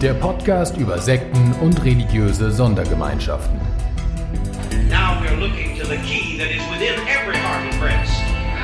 [0.00, 3.60] Der Podcast über Sekten und religiöse Sondergemeinschaften.
[4.88, 8.10] Now we're looking to the key that is within every heart and breast.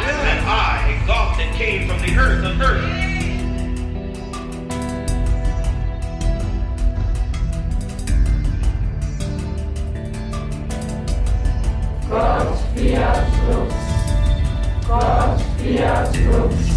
[0.00, 3.06] That I, God that came from the earth of earth.
[12.08, 12.46] Gott
[13.50, 13.74] lux.
[14.88, 16.76] Gott fiat lux.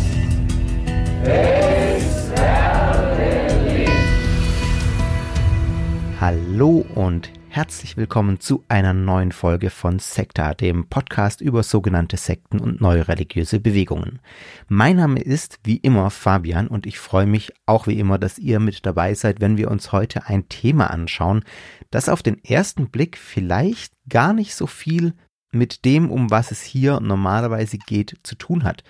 [6.22, 12.60] Hallo und herzlich willkommen zu einer neuen Folge von Sekta, dem Podcast über sogenannte Sekten
[12.60, 14.20] und neue religiöse Bewegungen.
[14.68, 18.60] Mein Name ist wie immer Fabian und ich freue mich auch wie immer, dass ihr
[18.60, 21.46] mit dabei seid, wenn wir uns heute ein Thema anschauen,
[21.90, 25.14] das auf den ersten Blick vielleicht gar nicht so viel
[25.54, 28.84] mit dem, um was es hier normalerweise geht, zu tun hat.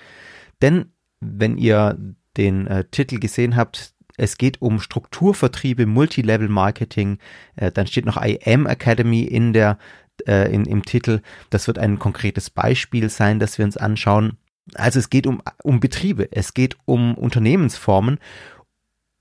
[0.64, 1.96] Denn wenn ihr
[2.38, 7.18] den äh, Titel gesehen habt, es geht um Strukturvertriebe, Multilevel Marketing,
[7.56, 9.78] äh, dann steht noch IM Academy in der,
[10.28, 11.22] äh, in, im Titel.
[11.50, 14.38] Das wird ein konkretes Beispiel sein, das wir uns anschauen.
[14.76, 18.20] Also es geht um, um Betriebe, es geht um Unternehmensformen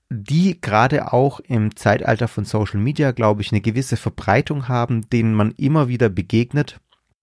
[0.09, 5.35] die gerade auch im Zeitalter von Social Media, glaube ich, eine gewisse Verbreitung haben, denen
[5.35, 6.79] man immer wieder begegnet,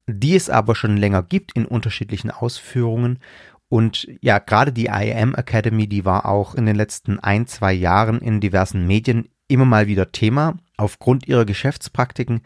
[0.06, 3.18] die es aber schon länger gibt in unterschiedlichen Ausführungen.
[3.68, 8.20] Und ja, gerade die IAM Academy, die war auch in den letzten ein, zwei Jahren
[8.20, 12.42] in diversen Medien immer mal wieder Thema aufgrund ihrer Geschäftspraktiken.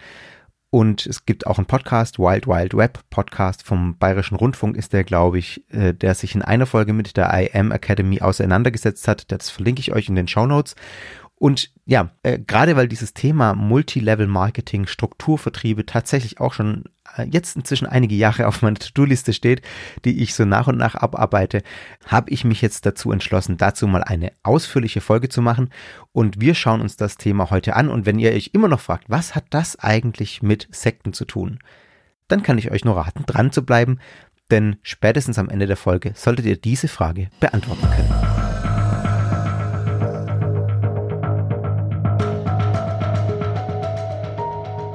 [0.70, 5.02] Und es gibt auch einen Podcast, Wild Wild Web Podcast vom Bayerischen Rundfunk ist der,
[5.02, 9.32] glaube ich, äh, der sich in einer Folge mit der IM Academy auseinandergesetzt hat.
[9.32, 10.76] Das verlinke ich euch in den Show Notes.
[11.40, 16.84] Und ja, äh, gerade weil dieses Thema Multilevel Marketing, Strukturvertriebe tatsächlich auch schon
[17.16, 19.62] äh, jetzt inzwischen einige Jahre auf meiner To-Do-Liste steht,
[20.04, 21.62] die ich so nach und nach abarbeite,
[22.04, 25.70] habe ich mich jetzt dazu entschlossen, dazu mal eine ausführliche Folge zu machen.
[26.12, 27.88] Und wir schauen uns das Thema heute an.
[27.88, 31.58] Und wenn ihr euch immer noch fragt, was hat das eigentlich mit Sekten zu tun,
[32.28, 33.98] dann kann ich euch nur raten, dran zu bleiben,
[34.50, 38.79] denn spätestens am Ende der Folge solltet ihr diese Frage beantworten können.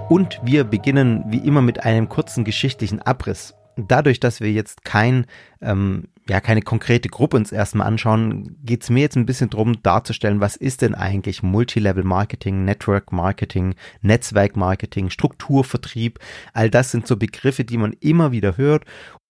[0.08, 3.56] Und wir beginnen wie immer mit einem kurzen geschichtlichen Abriss.
[3.76, 5.26] Dadurch, dass wir jetzt kein,
[5.62, 9.82] ähm, ja, keine konkrete Gruppe uns erstmal anschauen, geht es mir jetzt ein bisschen darum
[9.82, 16.20] darzustellen, was ist denn eigentlich Multilevel Marketing, Network Marketing, Netzwerk Marketing, Strukturvertrieb.
[16.54, 18.86] All das sind so Begriffe, die man immer wieder hört.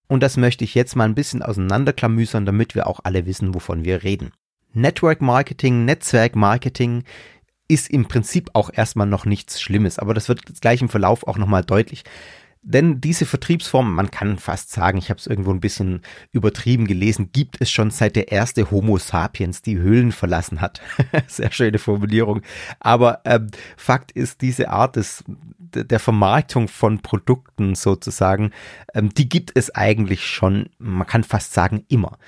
[0.08, 3.84] Und das möchte ich jetzt mal ein bisschen auseinanderklamüsern, damit wir auch alle wissen, wovon
[3.84, 4.30] wir reden.
[4.74, 7.02] Network Marketing, Netzwerk Marketing
[7.68, 11.38] ist im Prinzip auch erstmal noch nichts Schlimmes, aber das wird gleich im Verlauf auch
[11.38, 12.04] nochmal deutlich.
[12.68, 16.00] Denn diese Vertriebsform, man kann fast sagen, ich habe es irgendwo ein bisschen
[16.32, 20.80] übertrieben gelesen, gibt es schon seit der erste Homo sapiens die Höhlen verlassen hat.
[21.28, 22.42] Sehr schöne Formulierung.
[22.80, 25.22] Aber ähm, Fakt ist, diese Art des,
[25.58, 28.50] der Vermarktung von Produkten sozusagen,
[28.94, 32.18] ähm, die gibt es eigentlich schon, man kann fast sagen, immer.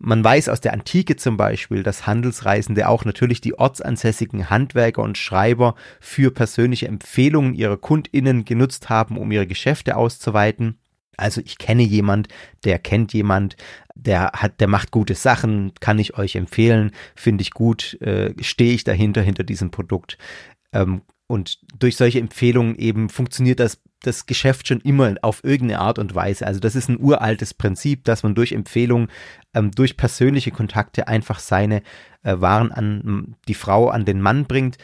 [0.00, 5.18] Man weiß aus der Antike zum Beispiel, dass Handelsreisende auch natürlich die ortsansässigen Handwerker und
[5.18, 10.78] Schreiber für persönliche Empfehlungen ihrer KundInnen genutzt haben, um ihre Geschäfte auszuweiten.
[11.16, 12.28] Also ich kenne jemand,
[12.64, 13.56] der kennt jemand,
[13.96, 18.74] der hat, der macht gute Sachen, kann ich euch empfehlen, finde ich gut, äh, stehe
[18.74, 20.16] ich dahinter, hinter diesem Produkt.
[20.72, 25.98] Ähm, und durch solche Empfehlungen eben funktioniert das das Geschäft schon immer auf irgendeine Art
[25.98, 26.46] und Weise.
[26.46, 29.08] Also das ist ein uraltes Prinzip, dass man durch Empfehlungen,
[29.54, 31.82] ähm, durch persönliche Kontakte einfach seine
[32.22, 34.78] äh, Waren an die Frau, an den Mann bringt.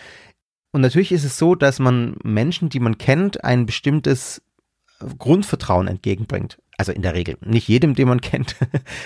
[0.72, 4.42] Und natürlich ist es so, dass man Menschen, die man kennt, ein bestimmtes
[5.00, 6.58] äh, Grundvertrauen entgegenbringt.
[6.76, 7.36] Also in der Regel.
[7.44, 8.56] Nicht jedem, den man kennt,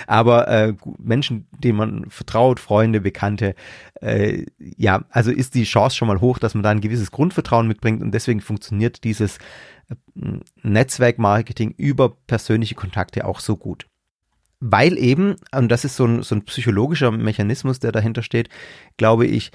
[0.07, 3.55] aber äh, Menschen, denen man vertraut, Freunde, Bekannte,
[4.01, 7.67] äh, ja, also ist die Chance schon mal hoch, dass man da ein gewisses Grundvertrauen
[7.67, 9.37] mitbringt und deswegen funktioniert dieses
[10.63, 13.87] Netzwerkmarketing über persönliche Kontakte auch so gut.
[14.59, 18.49] Weil eben, und das ist so ein, so ein psychologischer Mechanismus, der dahinter steht,
[18.97, 19.51] glaube ich,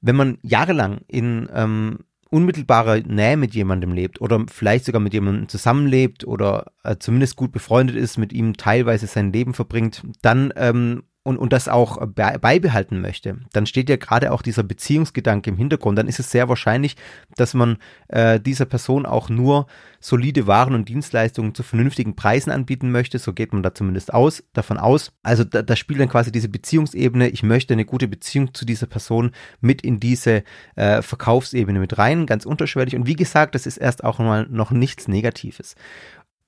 [0.00, 5.48] wenn man jahrelang in ähm, unmittelbarer Nähe mit jemandem lebt oder vielleicht sogar mit jemandem
[5.48, 11.04] zusammenlebt oder äh, zumindest gut befreundet ist, mit ihm teilweise sein Leben verbringt, dann ähm,
[11.28, 15.98] und, und das auch beibehalten möchte, dann steht ja gerade auch dieser Beziehungsgedanke im Hintergrund.
[15.98, 16.96] Dann ist es sehr wahrscheinlich,
[17.36, 17.76] dass man
[18.08, 19.66] äh, dieser Person auch nur
[20.00, 23.18] solide Waren und Dienstleistungen zu vernünftigen Preisen anbieten möchte.
[23.18, 25.12] So geht man da zumindest aus, davon aus.
[25.22, 27.28] Also da, da spielt dann quasi diese Beziehungsebene.
[27.28, 30.44] Ich möchte eine gute Beziehung zu dieser Person mit in diese
[30.76, 32.96] äh, Verkaufsebene mit rein, ganz unterschwellig.
[32.96, 35.74] Und wie gesagt, das ist erst auch mal noch nichts Negatives.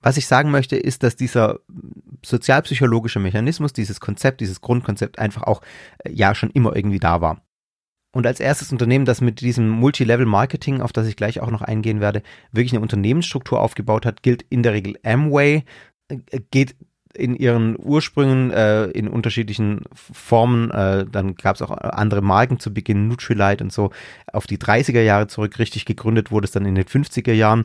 [0.02, 1.60] Was ich sagen möchte, ist, dass dieser
[2.24, 5.62] sozialpsychologische Mechanismus, dieses Konzept, dieses Grundkonzept einfach auch
[6.04, 7.42] äh, ja schon immer irgendwie da war.
[8.12, 12.00] Und als erstes Unternehmen, das mit diesem Multilevel-Marketing, auf das ich gleich auch noch eingehen
[12.00, 15.64] werde, wirklich eine Unternehmensstruktur aufgebaut hat, gilt in der Regel Amway,
[16.08, 16.76] äh, geht
[17.14, 22.72] in ihren Ursprüngen äh, in unterschiedlichen Formen, äh, dann gab es auch andere Marken zu
[22.72, 23.90] Beginn, Nutrilite und so,
[24.32, 25.58] auf die 30er Jahre zurück.
[25.58, 27.64] Richtig gegründet wurde es dann in den 50er Jahren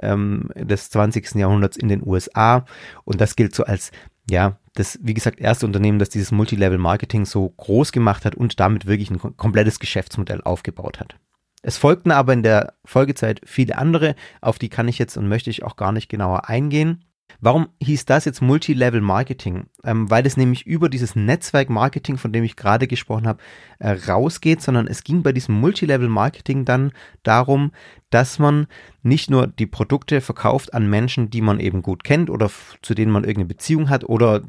[0.00, 1.34] ähm, des 20.
[1.34, 2.64] Jahrhunderts in den USA.
[3.04, 3.90] Und das gilt so als,
[4.30, 8.86] ja, das, wie gesagt, erste Unternehmen, das dieses Multilevel-Marketing so groß gemacht hat und damit
[8.86, 11.16] wirklich ein komplettes Geschäftsmodell aufgebaut hat.
[11.62, 15.50] Es folgten aber in der Folgezeit viele andere, auf die kann ich jetzt und möchte
[15.50, 17.04] ich auch gar nicht genauer eingehen.
[17.40, 19.66] Warum hieß das jetzt Multilevel Marketing?
[19.84, 23.42] Ähm, weil es nämlich über dieses Netzwerk Marketing, von dem ich gerade gesprochen habe,
[23.78, 26.92] äh, rausgeht, sondern es ging bei diesem Multilevel Marketing dann
[27.22, 27.72] darum,
[28.10, 28.66] dass man
[29.02, 32.50] nicht nur die Produkte verkauft an Menschen, die man eben gut kennt oder
[32.82, 34.42] zu denen man irgendeine Beziehung hat oder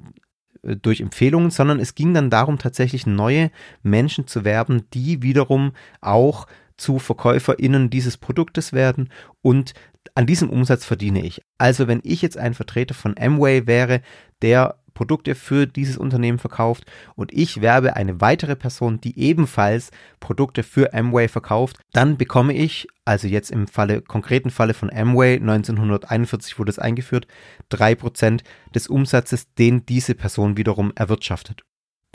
[0.64, 3.52] äh, durch Empfehlungen, sondern es ging dann darum, tatsächlich neue
[3.84, 6.48] Menschen zu werben, die wiederum auch
[6.78, 9.10] zu VerkäuferInnen dieses Produktes werden
[9.42, 9.74] und
[10.16, 11.42] an diesem Umsatz verdiene ich.
[11.58, 14.02] Also wenn ich jetzt ein Vertreter von Amway wäre,
[14.42, 16.86] der Produkte für dieses Unternehmen verkauft
[17.16, 22.88] und ich werbe eine weitere Person, die ebenfalls Produkte für Amway verkauft, dann bekomme ich,
[23.04, 27.28] also jetzt im Falle, konkreten Falle von Amway, 1941 wurde es eingeführt,
[27.70, 28.44] drei Prozent
[28.74, 31.64] des Umsatzes, den diese Person wiederum erwirtschaftet.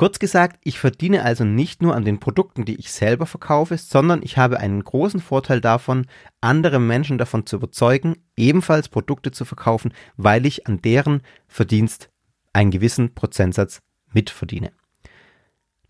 [0.01, 4.23] Kurz gesagt, ich verdiene also nicht nur an den Produkten, die ich selber verkaufe, sondern
[4.23, 6.07] ich habe einen großen Vorteil davon,
[6.41, 12.09] andere Menschen davon zu überzeugen, ebenfalls Produkte zu verkaufen, weil ich an deren Verdienst
[12.55, 14.73] einen gewissen Prozentsatz mitverdiene.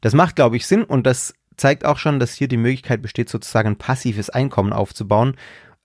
[0.00, 3.28] Das macht, glaube ich, Sinn und das zeigt auch schon, dass hier die Möglichkeit besteht,
[3.28, 5.36] sozusagen ein passives Einkommen aufzubauen.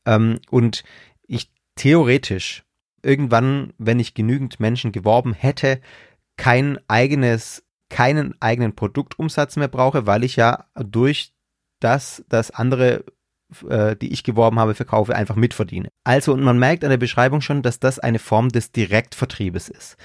[0.08, 0.84] Ähm, und
[1.28, 2.64] ich theoretisch
[3.04, 5.80] irgendwann, wenn ich genügend Menschen geworben hätte,
[6.38, 11.34] kein eigenes keinen eigenen Produktumsatz mehr brauche, weil ich ja durch
[11.80, 13.04] das, dass andere,
[13.70, 15.90] äh, die ich geworben habe, verkaufe, einfach mitverdiene.
[16.04, 19.98] Also, und man merkt an der Beschreibung schon, dass das eine Form des Direktvertriebes ist.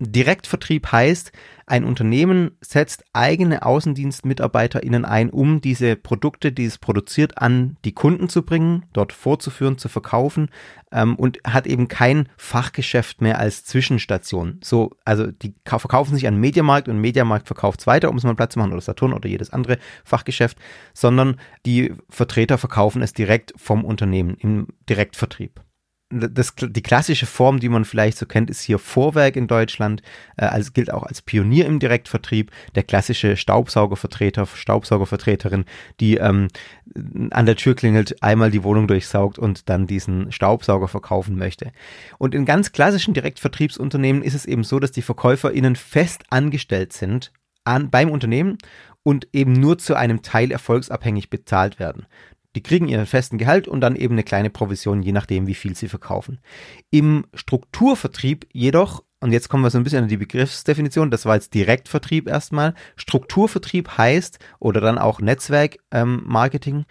[0.00, 1.30] Direktvertrieb heißt,
[1.66, 8.28] ein Unternehmen setzt eigene AußendienstmitarbeiterInnen ein, um diese Produkte, die es produziert, an die Kunden
[8.30, 10.48] zu bringen, dort vorzuführen, zu verkaufen
[10.90, 14.58] ähm, und hat eben kein Fachgeschäft mehr als Zwischenstation.
[14.64, 18.34] So, also die verkaufen sich an Mediamarkt und Mediamarkt verkauft es weiter, um es mal
[18.34, 20.56] Platz zu machen oder Saturn oder jedes andere Fachgeschäft,
[20.94, 21.36] sondern
[21.66, 25.60] die Vertreter verkaufen es direkt vom Unternehmen im Direktvertrieb
[26.10, 30.02] das, die klassische Form, die man vielleicht so kennt, ist hier Vorwerk in Deutschland,
[30.36, 35.64] äh, also gilt auch als Pionier im Direktvertrieb, der klassische Staubsaugervertreter, Staubsaugervertreterin,
[36.00, 36.48] die ähm,
[37.30, 41.72] an der Tür klingelt, einmal die Wohnung durchsaugt und dann diesen Staubsauger verkaufen möchte.
[42.18, 47.32] Und in ganz klassischen Direktvertriebsunternehmen ist es eben so, dass die VerkäuferInnen fest angestellt sind
[47.64, 48.58] an, beim Unternehmen
[49.02, 52.06] und eben nur zu einem Teil erfolgsabhängig bezahlt werden.
[52.56, 55.76] Die kriegen ihren festen Gehalt und dann eben eine kleine Provision, je nachdem, wie viel
[55.76, 56.40] sie verkaufen.
[56.90, 61.36] Im Strukturvertrieb jedoch, und jetzt kommen wir so ein bisschen an die Begriffsdefinition, das war
[61.36, 62.74] jetzt Direktvertrieb erstmal.
[62.96, 66.84] Strukturvertrieb heißt, oder dann auch Netzwerkmarketing, ähm,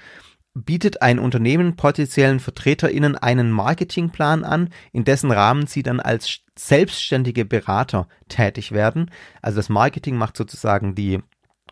[0.54, 7.46] bietet ein Unternehmen potenziellen VertreterInnen einen Marketingplan an, in dessen Rahmen sie dann als selbstständige
[7.46, 9.12] Berater tätig werden.
[9.42, 11.20] Also das Marketing macht sozusagen die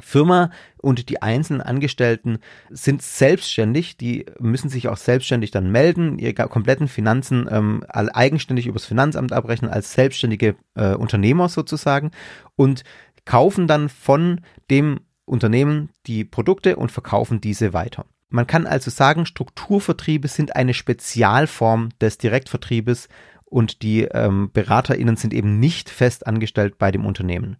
[0.01, 2.39] Firma und die einzelnen Angestellten
[2.69, 8.85] sind selbstständig, die müssen sich auch selbstständig dann melden, ihre kompletten Finanzen ähm, eigenständig übers
[8.85, 12.11] Finanzamt abrechnen als selbstständige äh, Unternehmer sozusagen
[12.55, 12.83] und
[13.25, 18.05] kaufen dann von dem Unternehmen die Produkte und verkaufen diese weiter.
[18.29, 23.07] Man kann also sagen, Strukturvertriebe sind eine Spezialform des Direktvertriebes
[23.45, 27.57] und die ähm, BeraterInnen sind eben nicht fest angestellt bei dem Unternehmen.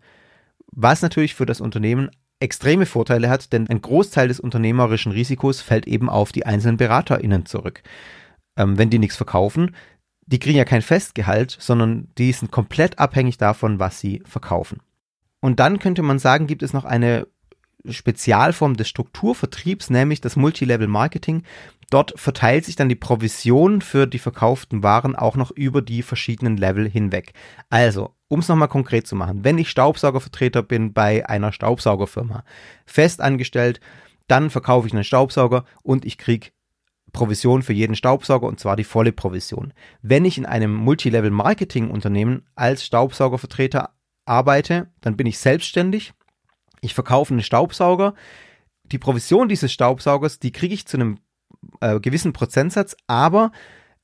[0.72, 5.88] Was natürlich für das Unternehmen extreme Vorteile hat, denn ein Großteil des unternehmerischen Risikos fällt
[5.88, 7.82] eben auf die einzelnen BeraterInnen zurück.
[8.56, 9.76] Ähm, wenn die nichts verkaufen,
[10.26, 14.82] die kriegen ja kein Festgehalt, sondern die sind komplett abhängig davon, was sie verkaufen.
[15.40, 17.28] Und dann könnte man sagen, gibt es noch eine
[17.88, 21.44] Spezialform des Strukturvertriebs, nämlich das Multilevel Marketing.
[21.90, 26.58] Dort verteilt sich dann die Provision für die verkauften Waren auch noch über die verschiedenen
[26.58, 27.32] Level hinweg.
[27.70, 32.44] Also um es nochmal konkret zu machen, wenn ich Staubsaugervertreter bin bei einer Staubsaugerfirma,
[32.86, 33.80] fest angestellt,
[34.28, 36.50] dann verkaufe ich einen Staubsauger und ich kriege
[37.14, 39.74] Provision für jeden Staubsauger und zwar die volle Provision.
[40.02, 43.92] Wenn ich in einem Multilevel-Marketing-Unternehmen als Staubsaugervertreter
[44.26, 46.14] arbeite, dann bin ich selbstständig.
[46.82, 48.14] Ich verkaufe einen Staubsauger.
[48.84, 51.20] Die Provision dieses Staubsaugers, die kriege ich zu einem
[51.82, 53.52] äh, gewissen Prozentsatz, aber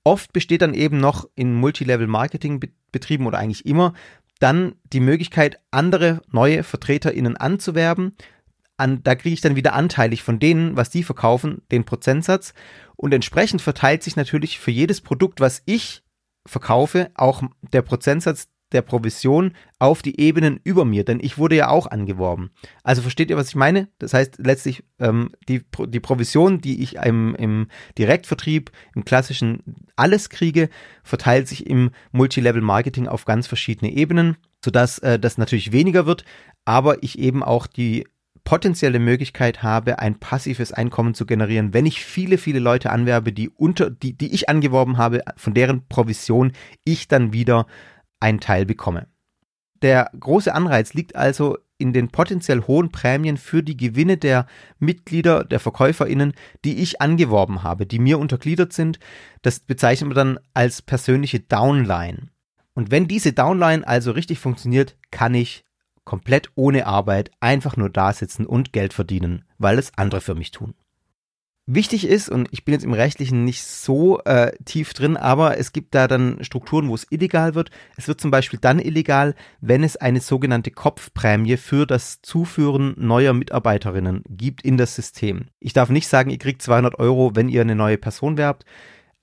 [0.03, 3.93] oft besteht dann eben noch in Multilevel-Marketing-Betrieben oder eigentlich immer
[4.39, 8.15] dann die Möglichkeit, andere neue VertreterInnen anzuwerben.
[8.75, 12.53] An, da kriege ich dann wieder anteilig von denen, was die verkaufen, den Prozentsatz.
[12.95, 16.03] Und entsprechend verteilt sich natürlich für jedes Produkt, was ich
[16.45, 21.69] verkaufe, auch der Prozentsatz der Provision auf die Ebenen über mir, denn ich wurde ja
[21.69, 22.51] auch angeworben.
[22.83, 23.87] Also versteht ihr, was ich meine?
[23.99, 29.63] Das heißt letztlich ähm, die, die Provision, die ich im, im Direktvertrieb, im klassischen
[29.95, 30.69] alles kriege,
[31.03, 36.25] verteilt sich im Multilevel-Marketing auf ganz verschiedene Ebenen, sodass äh, das natürlich weniger wird,
[36.65, 38.05] aber ich eben auch die
[38.43, 43.49] potenzielle Möglichkeit habe, ein passives Einkommen zu generieren, wenn ich viele, viele Leute anwerbe, die
[43.49, 46.51] unter, die, die ich angeworben habe, von deren Provision
[46.83, 47.67] ich dann wieder
[48.23, 49.07] einen Teil bekomme.
[49.83, 54.47] Der große Anreiz liegt also in den potenziell hohen Prämien für die Gewinne der
[54.79, 58.99] Mitglieder, der VerkäuferInnen, die ich angeworben habe, die mir untergliedert sind.
[59.41, 62.29] Das bezeichnen wir dann als persönliche Downline.
[62.73, 65.65] Und wenn diese Downline also richtig funktioniert, kann ich
[66.05, 70.51] komplett ohne Arbeit einfach nur da sitzen und Geld verdienen, weil es andere für mich
[70.51, 70.73] tun.
[71.65, 75.71] Wichtig ist, und ich bin jetzt im Rechtlichen nicht so äh, tief drin, aber es
[75.71, 77.71] gibt da dann Strukturen, wo es illegal wird.
[77.95, 83.31] Es wird zum Beispiel dann illegal, wenn es eine sogenannte Kopfprämie für das Zuführen neuer
[83.31, 85.45] Mitarbeiterinnen gibt in das System.
[85.61, 88.65] Ich darf nicht sagen, ihr kriegt 200 Euro, wenn ihr eine neue Person werbt.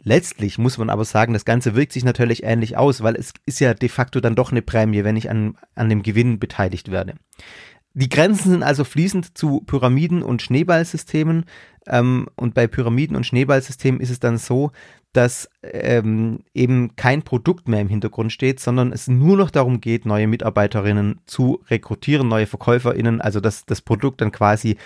[0.03, 3.61] Letztlich muss man aber sagen, das Ganze wirkt sich natürlich ähnlich aus, weil es ist
[3.61, 7.17] ja de facto dann doch eine Prämie, wenn ich an, an dem Gewinn beteiligt werde.
[7.95, 11.45] Die Grenzen sind also fließend zu Pyramiden- und Schneeballsystemen.
[11.87, 14.71] Ähm, und bei Pyramiden- und Schneeballsystemen ist es dann so,
[15.13, 20.07] dass ähm, eben kein Produkt mehr im Hintergrund steht, sondern es nur noch darum geht,
[20.07, 24.77] neue Mitarbeiterinnen zu rekrutieren, neue VerkäuferInnen, also dass das Produkt dann quasi,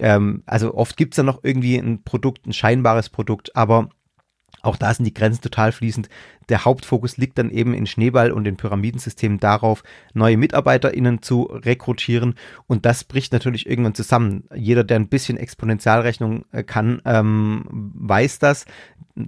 [0.00, 3.90] ähm, also oft gibt es dann noch irgendwie ein Produkt, ein scheinbares Produkt, aber
[4.62, 6.08] auch da sind die Grenzen total fließend.
[6.48, 9.82] Der Hauptfokus liegt dann eben in Schneeball und den Pyramidensystemen darauf,
[10.14, 12.34] neue MitarbeiterInnen zu rekrutieren.
[12.66, 14.44] Und das bricht natürlich irgendwann zusammen.
[14.54, 18.66] Jeder, der ein bisschen Exponentialrechnung äh, kann, ähm, weiß das.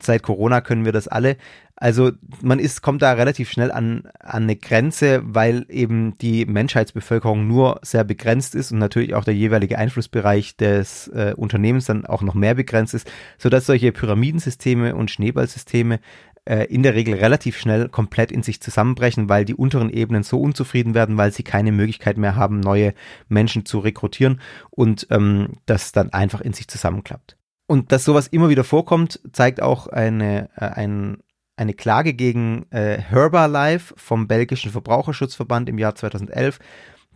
[0.00, 1.36] Seit Corona können wir das alle.
[1.82, 7.48] Also man ist, kommt da relativ schnell an, an eine Grenze, weil eben die Menschheitsbevölkerung
[7.48, 12.22] nur sehr begrenzt ist und natürlich auch der jeweilige Einflussbereich des äh, Unternehmens dann auch
[12.22, 15.98] noch mehr begrenzt ist, sodass solche Pyramidensysteme und Schneeballsysteme
[16.44, 20.40] äh, in der Regel relativ schnell komplett in sich zusammenbrechen, weil die unteren Ebenen so
[20.40, 22.94] unzufrieden werden, weil sie keine Möglichkeit mehr haben, neue
[23.28, 27.36] Menschen zu rekrutieren und ähm, das dann einfach in sich zusammenklappt.
[27.66, 31.24] Und dass sowas immer wieder vorkommt, zeigt auch eine, äh, ein,
[31.62, 36.58] eine Klage gegen äh, Herbalife vom belgischen Verbraucherschutzverband im Jahr 2011.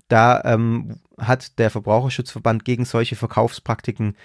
[0.08, 4.16] Da ähm, hat der Verbraucherschutzverband gegen solche Verkaufspraktiken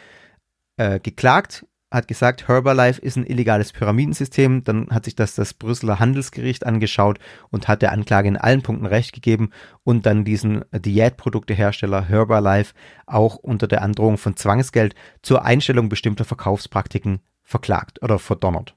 [0.77, 4.63] äh, geklagt, hat gesagt, Herbalife ist ein illegales Pyramidensystem.
[4.63, 8.85] Dann hat sich das das Brüsseler Handelsgericht angeschaut und hat der Anklage in allen Punkten
[8.85, 9.49] recht gegeben
[9.83, 12.73] und dann diesen Diätproduktehersteller Herbalife
[13.07, 18.75] auch unter der Androhung von Zwangsgeld zur Einstellung bestimmter Verkaufspraktiken verklagt oder verdonnert.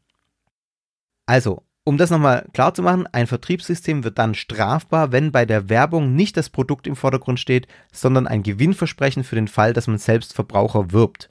[1.26, 5.68] Also, um das nochmal klar zu machen, ein Vertriebssystem wird dann strafbar, wenn bei der
[5.68, 9.98] Werbung nicht das Produkt im Vordergrund steht, sondern ein Gewinnversprechen für den Fall, dass man
[9.98, 11.28] selbst Verbraucher wirbt.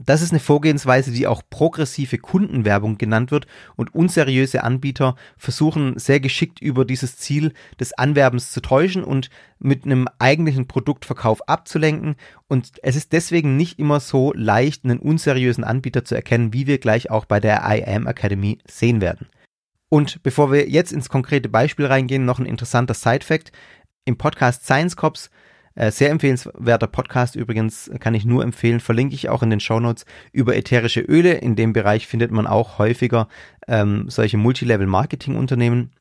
[0.00, 6.20] Das ist eine Vorgehensweise, die auch progressive Kundenwerbung genannt wird und unseriöse Anbieter versuchen sehr
[6.20, 9.28] geschickt über dieses Ziel des Anwerbens zu täuschen und
[9.58, 12.14] mit einem eigentlichen Produktverkauf abzulenken
[12.46, 16.78] und es ist deswegen nicht immer so leicht, einen unseriösen Anbieter zu erkennen, wie wir
[16.78, 19.26] gleich auch bei der IAM Academy sehen werden.
[19.88, 23.50] Und bevor wir jetzt ins konkrete Beispiel reingehen, noch ein interessanter Side-Fact.
[24.04, 25.30] Im Podcast Science Cops
[25.78, 30.06] äh, sehr empfehlenswerter Podcast übrigens, kann ich nur empfehlen, verlinke ich auch in den Shownotes
[30.32, 31.34] über ätherische Öle.
[31.34, 33.28] In dem Bereich findet man auch häufiger
[33.68, 35.92] ähm, solche Multilevel-Marketing-Unternehmen.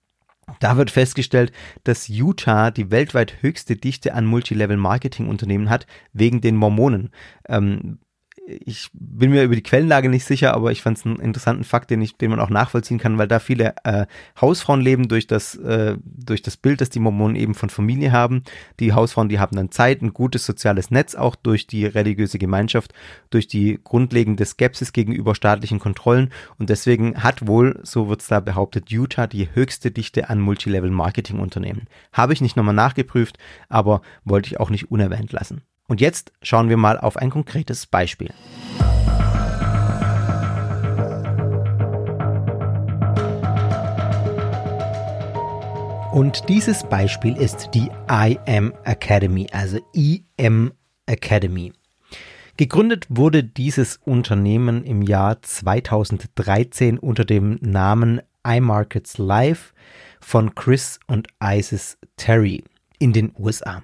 [0.59, 1.51] Da wird festgestellt,
[1.83, 7.11] dass Utah die weltweit höchste Dichte an Multilevel-Marketing-Unternehmen hat, wegen den Mormonen.
[7.47, 7.99] Ähm,
[8.47, 11.89] ich bin mir über die Quellenlage nicht sicher, aber ich fand es einen interessanten Fakt,
[11.89, 14.05] den, ich, den man auch nachvollziehen kann, weil da viele äh,
[14.39, 18.43] Hausfrauen leben durch das, äh, durch das Bild, das die Mormonen eben von Familie haben.
[18.79, 22.93] Die Hausfrauen, die haben dann Zeit, ein gutes soziales Netz, auch durch die religiöse Gemeinschaft,
[23.29, 26.31] durch die grundlegende Skepsis gegenüber staatlichen Kontrollen.
[26.57, 31.87] Und deswegen hat wohl, so wird es da behauptet, Utah die höchste Dichte an Multilevel-Marketing-Unternehmen.
[32.13, 33.37] Habe ich nicht nochmal nachgeprüft,
[33.67, 35.63] aber wollte ich auch nicht unerwähnt lassen.
[35.89, 38.33] Und jetzt schauen wir mal auf ein konkretes Beispiel.
[46.11, 50.73] Und dieses Beispiel ist die IM Academy, also IM
[51.05, 51.71] Academy.
[52.57, 59.73] Gegründet wurde dieses Unternehmen im Jahr 2013 unter dem Namen iMarkets Live
[60.19, 62.63] von Chris und Isis Terry
[62.99, 63.83] in den USA.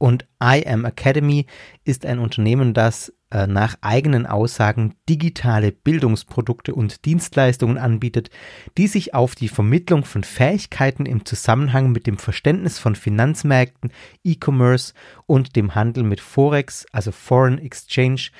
[0.00, 1.44] Und I Am Academy
[1.84, 8.30] ist ein Unternehmen, das äh, nach eigenen Aussagen digitale Bildungsprodukte und Dienstleistungen anbietet,
[8.78, 13.92] die sich auf die Vermittlung von Fähigkeiten im Zusammenhang mit dem Verständnis von Finanzmärkten,
[14.24, 14.94] E-Commerce
[15.26, 18.30] und dem Handel mit Forex, also Foreign Exchange,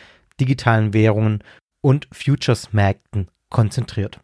[0.40, 1.44] digitalen Währungen
[1.82, 4.18] und Futures-Märkten konzentriert.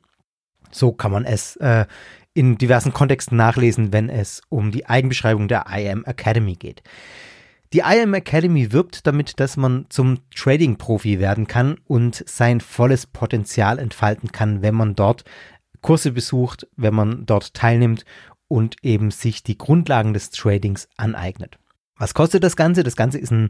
[0.71, 1.85] So kann man es äh,
[2.37, 6.83] in diversen Kontexten nachlesen, wenn es um die Eigenbeschreibung der IM Academy geht.
[7.73, 13.79] Die IM Academy wirbt damit, dass man zum Trading-Profi werden kann und sein volles Potenzial
[13.79, 15.25] entfalten kann, wenn man dort
[15.81, 18.05] Kurse besucht, wenn man dort teilnimmt
[18.49, 21.59] und eben sich die Grundlagen des Tradings aneignet.
[21.97, 22.83] Was kostet das Ganze?
[22.83, 23.49] Das Ganze ist ein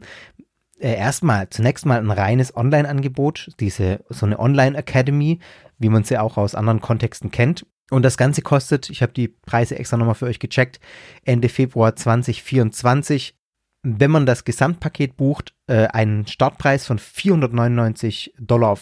[0.79, 5.39] äh, erstmal zunächst mal ein reines Online-Angebot, diese so eine Online-Academy,
[5.77, 7.65] wie man sie auch aus anderen Kontexten kennt.
[7.89, 10.79] Und das Ganze kostet, ich habe die Preise extra nochmal für euch gecheckt,
[11.23, 13.37] Ende Februar 2024,
[13.83, 18.77] wenn man das Gesamtpaket bucht, äh, einen Startpreis von 499,95 Dollar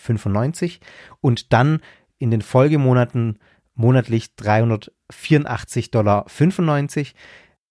[1.21, 1.81] und dann
[2.17, 3.37] in den Folgemonaten
[3.75, 6.25] monatlich 384,95 Dollar.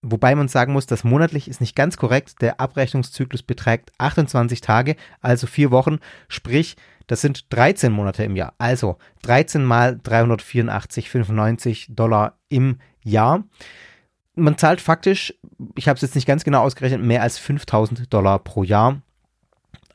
[0.07, 2.43] Wobei man sagen muss, das monatlich ist nicht ganz korrekt.
[2.43, 5.99] Der Abrechnungszyklus beträgt 28 Tage, also vier Wochen.
[6.29, 6.77] Sprich,
[7.07, 8.55] das sind 13 Monate im Jahr.
[8.59, 13.45] Also 13 mal 384,95 Dollar im Jahr.
[14.35, 15.35] Man zahlt faktisch,
[15.77, 19.01] ich habe es jetzt nicht ganz genau ausgerechnet, mehr als 5000 Dollar pro Jahr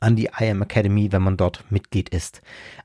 [0.00, 2.40] an die IM Academy, wenn man dort Mitglied ist.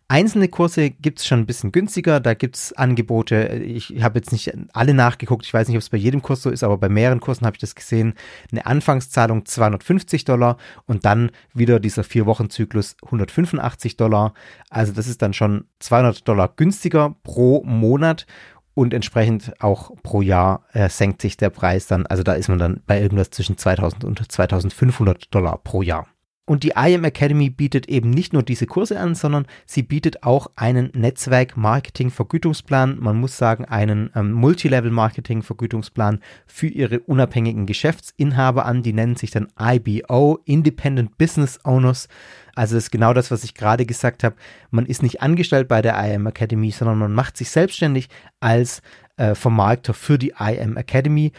[0.07, 4.31] Einzelne Kurse gibt es schon ein bisschen günstiger, da gibt es Angebote, ich habe jetzt
[4.31, 6.89] nicht alle nachgeguckt, ich weiß nicht, ob es bei jedem Kurs so ist, aber bei
[6.89, 8.13] mehreren Kursen habe ich das gesehen,
[8.51, 14.35] eine Anfangszahlung 250 Dollar und dann wieder dieser Vier-Wochen-Zyklus 185 Dollar.
[14.69, 18.27] Also das ist dann schon 200 Dollar günstiger pro Monat
[18.75, 22.59] und entsprechend auch pro Jahr äh, senkt sich der Preis dann, also da ist man
[22.59, 26.07] dann bei irgendwas zwischen 2000 und 2500 Dollar pro Jahr.
[26.47, 30.45] Und die IM Academy bietet eben nicht nur diese Kurse an, sondern sie bietet auch
[30.55, 38.83] einen Netzwerk-Marketing-Vergütungsplan, man muss sagen einen ähm, Multilevel-Marketing-Vergütungsplan für ihre unabhängigen Geschäftsinhaber an.
[38.83, 42.09] Die nennen sich dann IBO, Independent Business Owners.
[42.53, 44.35] Also ist genau das, was ich gerade gesagt habe.
[44.69, 48.07] Man ist nicht angestellt bei der IM Academy, sondern man macht sich selbstständig
[48.39, 48.83] als
[49.17, 51.31] äh, Vermarkter für die IM Academy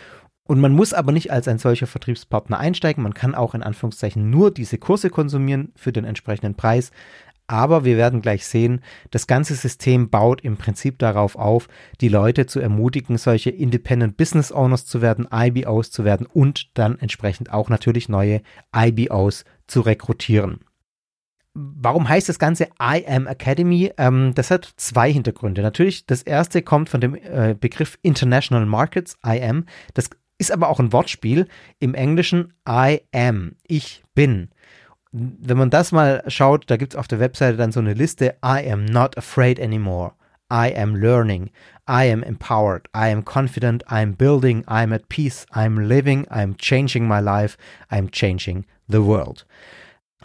[0.47, 3.03] und man muss aber nicht als ein solcher Vertriebspartner einsteigen.
[3.03, 6.91] Man kann auch in Anführungszeichen nur diese Kurse konsumieren für den entsprechenden Preis.
[7.49, 8.81] Aber wir werden gleich sehen,
[9.11, 11.69] das ganze System baut im Prinzip darauf auf,
[12.01, 16.99] die Leute zu ermutigen, solche Independent Business Owners zu werden, IBOs zu werden und dann
[16.99, 18.43] entsprechend auch natürlich neue
[18.75, 20.61] IBOs zu rekrutieren.
[21.55, 23.91] Warum heißt das Ganze I Am Academy?
[23.97, 25.63] Ähm, das hat zwei Hintergründe.
[25.63, 29.63] Natürlich, das erste kommt von dem äh, Begriff International Markets, I.
[29.95, 31.49] Das ist aber auch ein Wortspiel.
[31.79, 34.51] Im Englischen I am, ich bin.
[35.13, 38.37] Wenn man das mal schaut, da gibt es auf der Webseite dann so eine Liste.
[38.45, 40.13] I am not afraid anymore.
[40.53, 41.51] I am learning.
[41.89, 42.89] I am empowered.
[42.95, 43.83] I am confident.
[43.91, 44.61] I am building.
[44.69, 45.47] I am at peace.
[45.55, 46.27] I am living.
[46.31, 47.57] I am changing my life.
[47.91, 49.47] I am changing the world.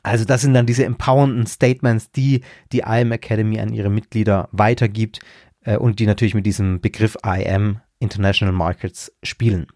[0.04, 4.50] Also das sind dann diese empowernden Statements, die die I am Academy an ihre Mitglieder
[4.52, 5.20] weitergibt
[5.62, 9.68] äh, und die natürlich mit diesem Begriff I am International Markets spielen.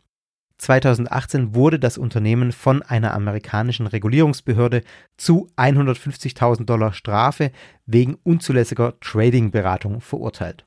[0.58, 4.82] 2018 wurde das Unternehmen von einer amerikanischen Regulierungsbehörde
[5.18, 7.52] zu 150.000 Dollar Strafe
[7.86, 10.66] wegen unzulässiger Trading-Beratung verurteilt.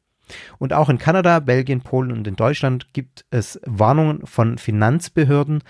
[0.58, 5.62] Und auch in Kanada, Belgien, Polen und in Deutschland gibt es Warnungen von Finanzbehörden.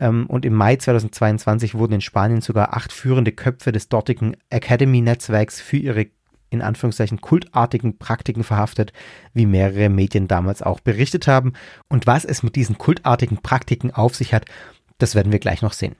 [0.00, 5.60] Ähm, und im Mai 2022 wurden in Spanien sogar acht führende Köpfe des dortigen Academy-Netzwerks
[5.60, 6.06] für ihre
[6.50, 8.92] in Anführungszeichen kultartigen Praktiken verhaftet,
[9.32, 11.52] wie mehrere Medien damals auch berichtet haben.
[11.88, 14.44] Und was es mit diesen kultartigen Praktiken auf sich hat,
[14.98, 15.96] das werden wir gleich noch sehen.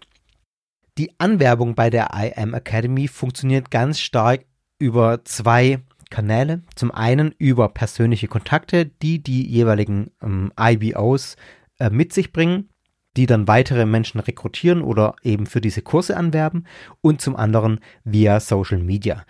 [0.98, 4.44] Die Anwerbung bei der IM Academy funktioniert ganz stark
[4.78, 5.78] über zwei
[6.10, 6.62] Kanäle.
[6.74, 11.36] Zum einen über persönliche Kontakte, die die jeweiligen ähm, IBOs
[11.78, 12.68] äh, mit sich bringen,
[13.16, 16.66] die dann weitere Menschen rekrutieren oder eben für diese Kurse anwerben.
[17.00, 19.24] Und zum anderen via Social Media.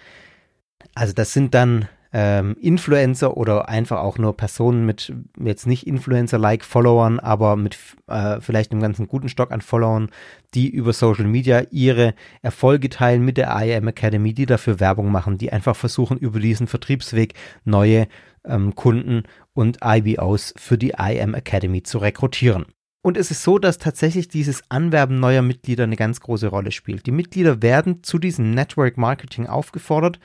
[0.94, 6.64] Also das sind dann ähm, Influencer oder einfach auch nur Personen mit jetzt nicht Influencer-like
[6.64, 10.11] Followern, aber mit äh, vielleicht einem ganzen guten Stock an Followern,
[10.55, 15.38] die über Social Media ihre Erfolge teilen mit der IAM Academy, die dafür Werbung machen,
[15.38, 18.09] die einfach versuchen, über diesen Vertriebsweg neue
[18.44, 19.22] ähm, Kunden
[19.53, 22.66] und IBOs für die IAM Academy zu rekrutieren.
[23.03, 27.07] Und es ist so, dass tatsächlich dieses Anwerben neuer Mitglieder eine ganz große Rolle spielt.
[27.07, 30.18] Die Mitglieder werden zu diesem Network Marketing aufgefordert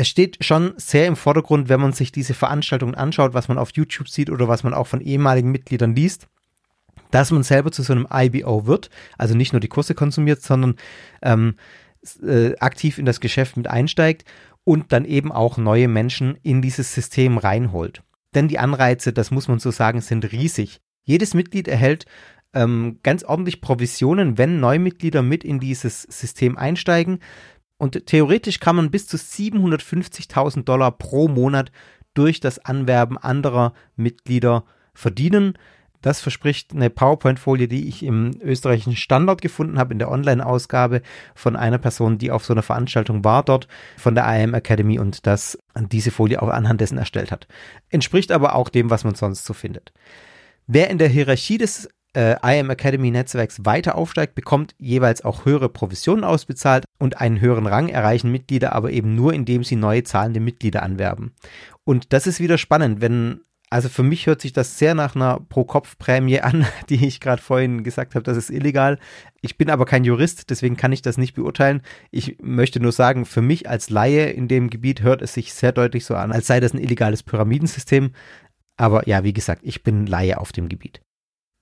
[0.00, 3.72] es steht schon sehr im Vordergrund, wenn man sich diese Veranstaltungen anschaut, was man auf
[3.74, 6.26] YouTube sieht oder was man auch von ehemaligen Mitgliedern liest,
[7.10, 10.76] dass man selber zu so einem IBO wird, also nicht nur die Kurse konsumiert, sondern
[11.20, 11.56] ähm,
[12.26, 14.24] äh, aktiv in das Geschäft mit einsteigt
[14.64, 18.02] und dann eben auch neue Menschen in dieses System reinholt.
[18.34, 20.80] Denn die Anreize, das muss man so sagen, sind riesig.
[21.04, 22.06] Jedes Mitglied erhält
[22.54, 27.18] ähm, ganz ordentlich Provisionen, wenn Neumitglieder mit in dieses System einsteigen.
[27.80, 31.72] Und theoretisch kann man bis zu 750.000 Dollar pro Monat
[32.12, 35.54] durch das Anwerben anderer Mitglieder verdienen.
[36.02, 41.00] Das verspricht eine PowerPoint-Folie, die ich im österreichischen Standard gefunden habe, in der Online-Ausgabe
[41.34, 43.66] von einer Person, die auf so einer Veranstaltung war dort
[43.96, 45.58] von der IM Academy und das
[45.90, 47.48] diese Folie auch anhand dessen erstellt hat.
[47.88, 49.94] Entspricht aber auch dem, was man sonst so findet.
[50.66, 55.68] Wer in der Hierarchie des äh, IM Academy Netzwerks weiter aufsteigt, bekommt jeweils auch höhere
[55.68, 60.40] Provisionen ausbezahlt und einen höheren Rang erreichen Mitglieder aber eben nur, indem sie neue zahlende
[60.40, 61.32] Mitglieder anwerben.
[61.84, 63.40] Und das ist wieder spannend, wenn
[63.72, 67.84] also für mich hört sich das sehr nach einer Pro-Kopf-Prämie an, die ich gerade vorhin
[67.84, 68.98] gesagt habe, das ist illegal.
[69.42, 71.82] Ich bin aber kein Jurist, deswegen kann ich das nicht beurteilen.
[72.10, 75.70] Ich möchte nur sagen, für mich als Laie in dem Gebiet hört es sich sehr
[75.70, 78.10] deutlich so an, als sei das ein illegales Pyramidensystem.
[78.76, 81.00] Aber ja, wie gesagt, ich bin Laie auf dem Gebiet.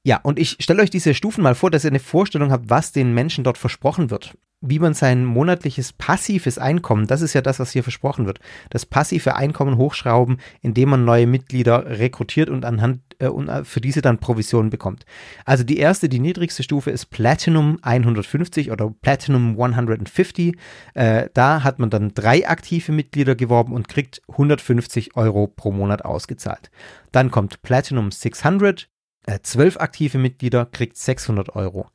[0.04, 2.92] Ja, und ich stelle euch diese Stufen mal vor, dass ihr eine Vorstellung habt, was
[2.92, 4.34] den Menschen dort versprochen wird.
[4.60, 8.86] Wie man sein monatliches passives Einkommen, das ist ja das, was hier versprochen wird, das
[8.86, 14.02] passive Einkommen hochschrauben, indem man neue Mitglieder rekrutiert und anhand äh, und äh, für diese
[14.02, 15.04] dann Provisionen bekommt.
[15.44, 20.56] Also die erste, die niedrigste Stufe ist Platinum 150 oder Platinum 150.
[20.94, 26.04] Äh, da hat man dann drei aktive Mitglieder geworben und kriegt 150 Euro pro Monat
[26.04, 26.70] ausgezahlt.
[27.12, 28.88] Dann kommt Platinum 600,
[29.28, 31.90] äh, 12 aktive Mitglieder kriegt 600 Euro.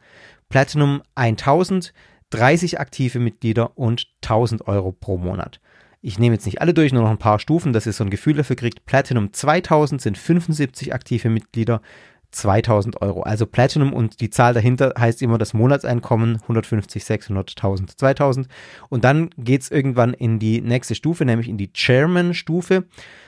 [0.49, 1.93] Platinum 1000,
[2.29, 5.59] 30 aktive Mitglieder und 1000 Euro pro Monat.
[6.01, 8.09] Ich nehme jetzt nicht alle durch, nur noch ein paar Stufen, dass ihr so ein
[8.09, 8.85] Gefühl dafür kriegt.
[8.85, 11.81] Platinum 2000 sind 75 aktive Mitglieder,
[12.33, 13.21] 2000 Euro.
[13.21, 18.47] Also Platinum und die Zahl dahinter heißt immer das Monatseinkommen 150, 600, 1000, 2000.
[18.89, 22.85] Und dann geht es irgendwann in die nächste Stufe, nämlich in die Chairman-Stufe.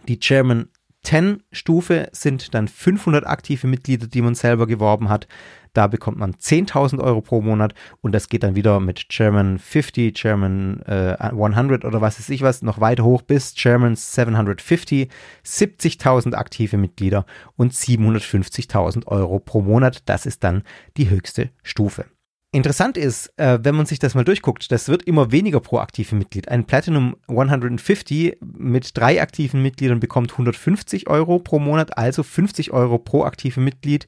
[0.07, 0.67] Die Chairman
[1.05, 5.27] 10 Stufe sind dann 500 aktive Mitglieder, die man selber geworben hat.
[5.73, 10.13] Da bekommt man 10.000 Euro pro Monat und das geht dann wieder mit German 50,
[10.13, 15.09] German äh, 100 oder was weiß ich was noch weiter hoch bis German 750,
[15.45, 17.25] 70.000 aktive Mitglieder
[17.57, 20.03] und 750.000 Euro pro Monat.
[20.05, 20.63] Das ist dann
[20.95, 22.05] die höchste Stufe.
[22.55, 26.15] Interessant ist, äh, wenn man sich das mal durchguckt, das wird immer weniger pro aktive
[26.15, 26.47] Mitglied.
[26.47, 32.97] Ein Platinum 150 mit drei aktiven Mitgliedern bekommt 150 Euro pro Monat, also 50 Euro
[32.97, 34.07] pro aktive Mitglied.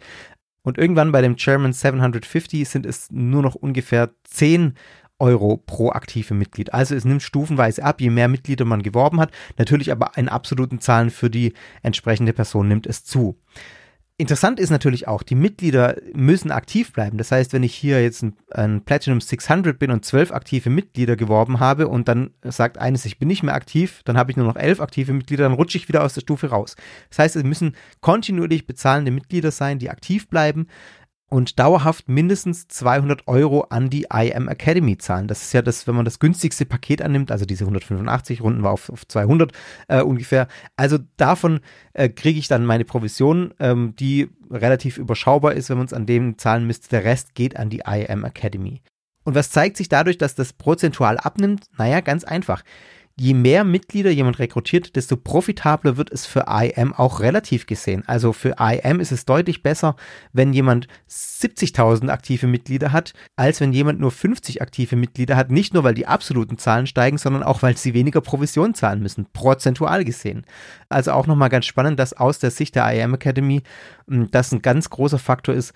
[0.61, 4.75] Und irgendwann bei dem German 750 sind es nur noch ungefähr 10
[5.19, 6.73] Euro pro aktive Mitglied.
[6.73, 9.31] Also es nimmt stufenweise ab, je mehr Mitglieder man geworben hat.
[9.57, 11.51] Natürlich aber in absoluten Zahlen für die
[11.83, 13.37] entsprechende Person nimmt es zu.
[14.19, 17.19] Interessant ist natürlich auch, die Mitglieder müssen aktiv bleiben.
[17.19, 21.15] Das heißt, wenn ich hier jetzt ein, ein, Platinum 600 bin und zwölf aktive Mitglieder
[21.15, 24.47] geworben habe und dann sagt eines, ich bin nicht mehr aktiv, dann habe ich nur
[24.47, 26.75] noch elf aktive Mitglieder, dann rutsche ich wieder aus der Stufe raus.
[27.09, 30.65] Das heißt, es müssen kontinuierlich bezahlende Mitglieder sein, die aktiv bleiben
[31.29, 35.27] und dauerhaft mindestens 200 Euro an die IM Academy zahlen.
[35.27, 38.71] Das ist ja das, wenn man das günstigste Paket annimmt, also diese 185 Runden war
[38.71, 39.51] auf, auf 200
[39.89, 40.47] äh, ungefähr.
[40.77, 41.59] Also davon
[41.93, 46.05] äh, kriege ich dann meine Provision, ähm, die relativ überschaubar ist, wenn man es an
[46.05, 46.89] dem zahlen müsste.
[46.89, 48.81] Der Rest geht an die IM Academy.
[49.25, 51.65] Und was zeigt sich dadurch, dass das prozentual abnimmt?
[51.77, 52.63] Naja, ganz einfach
[53.19, 58.03] je mehr Mitglieder jemand rekrutiert, desto profitabler wird es für IM auch relativ gesehen.
[58.05, 59.95] Also für IM ist es deutlich besser,
[60.33, 65.49] wenn jemand 70.000 aktive Mitglieder hat, als wenn jemand nur 50 aktive Mitglieder hat.
[65.49, 69.25] Nicht nur, weil die absoluten Zahlen steigen, sondern auch, weil sie weniger Provision zahlen müssen,
[69.33, 70.45] prozentual gesehen.
[70.89, 73.63] Also auch nochmal ganz spannend, dass aus der Sicht der IM Academy
[74.07, 75.73] hm, das ein ganz großer Faktor ist,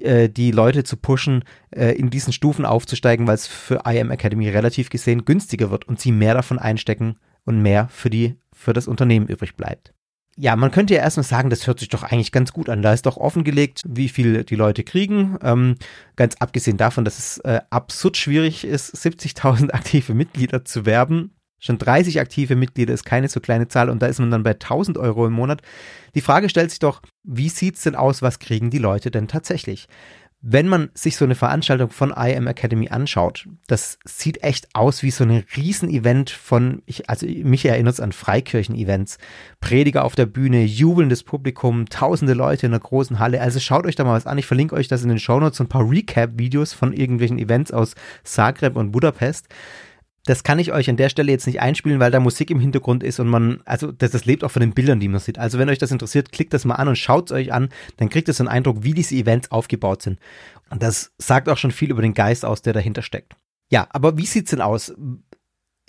[0.00, 4.48] äh, die Leute zu pushen, äh, in diesen Stufen aufzusteigen, weil es für IM Academy
[4.48, 8.86] relativ gesehen günstiger wird und sie mehr davon einstecken und mehr für die, für das
[8.86, 9.92] Unternehmen übrig bleibt.
[10.36, 12.80] Ja, man könnte ja erstmal sagen, das hört sich doch eigentlich ganz gut an.
[12.80, 15.36] Da ist doch offengelegt, wie viel die Leute kriegen.
[15.42, 15.76] Ähm,
[16.16, 21.32] ganz abgesehen davon, dass es äh, absurd schwierig ist, 70.000 aktive Mitglieder zu werben.
[21.58, 24.50] Schon 30 aktive Mitglieder ist keine so kleine Zahl und da ist man dann bei
[24.52, 25.62] 1000 Euro im Monat.
[26.14, 29.86] Die Frage stellt sich doch, wie sieht's denn aus, was kriegen die Leute denn tatsächlich?
[30.44, 35.12] Wenn man sich so eine Veranstaltung von IM Academy anschaut, das sieht echt aus wie
[35.12, 39.18] so ein Riesenevent von, ich, also mich erinnert es an Freikirchen-Events.
[39.60, 43.40] Prediger auf der Bühne, jubelndes Publikum, tausende Leute in einer großen Halle.
[43.40, 44.36] Also schaut euch da mal was an.
[44.36, 48.74] Ich verlinke euch das in den Shownotes, ein paar Recap-Videos von irgendwelchen Events aus Zagreb
[48.74, 49.46] und Budapest
[50.24, 53.02] das kann ich euch an der Stelle jetzt nicht einspielen, weil da Musik im Hintergrund
[53.02, 55.38] ist und man, also das, das lebt auch von den Bildern, die man sieht.
[55.38, 58.08] Also wenn euch das interessiert, klickt das mal an und schaut es euch an, dann
[58.08, 60.20] kriegt ihr so einen Eindruck, wie diese Events aufgebaut sind.
[60.70, 63.34] Und das sagt auch schon viel über den Geist aus, der dahinter steckt.
[63.70, 64.94] Ja, aber wie sieht's denn aus?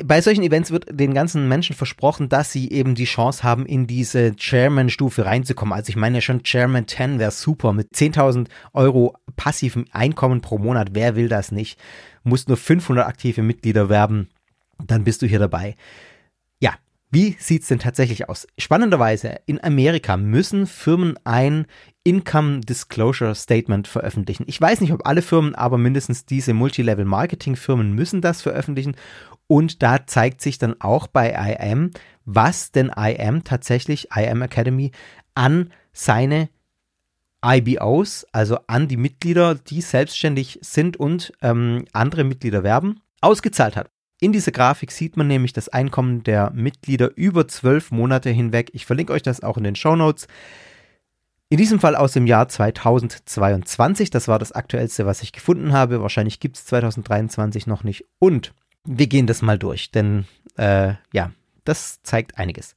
[0.01, 3.85] Bei solchen Events wird den ganzen Menschen versprochen, dass sie eben die Chance haben, in
[3.85, 5.73] diese Chairman-Stufe reinzukommen.
[5.73, 10.89] Also ich meine schon Chairman 10 wäre super mit 10.000 Euro passivem Einkommen pro Monat.
[10.93, 11.79] Wer will das nicht?
[12.23, 14.29] Muss nur 500 aktive Mitglieder werben,
[14.83, 15.75] dann bist du hier dabei.
[16.59, 16.73] Ja,
[17.11, 18.47] wie sieht's denn tatsächlich aus?
[18.57, 21.67] Spannenderweise, in Amerika müssen Firmen ein
[22.05, 24.43] Income Disclosure Statement veröffentlichen.
[24.47, 28.95] Ich weiß nicht, ob alle Firmen, aber mindestens diese Multilevel Marketing Firmen müssen das veröffentlichen
[29.47, 31.91] und da zeigt sich dann auch bei IM,
[32.25, 34.91] was denn IM tatsächlich, IM Academy,
[35.35, 36.49] an seine
[37.45, 43.89] IBOs, also an die Mitglieder, die selbstständig sind und ähm, andere Mitglieder werben, ausgezahlt hat.
[44.21, 48.69] In dieser Grafik sieht man nämlich das Einkommen der Mitglieder über zwölf Monate hinweg.
[48.73, 50.27] Ich verlinke euch das auch in den Show Notes.
[51.53, 54.09] In diesem Fall aus dem Jahr 2022.
[54.09, 56.01] Das war das aktuellste, was ich gefunden habe.
[56.01, 58.05] Wahrscheinlich gibt es 2023 noch nicht.
[58.17, 60.25] Und wir gehen das mal durch, denn
[60.57, 61.29] äh, ja,
[61.63, 62.73] das zeigt einiges.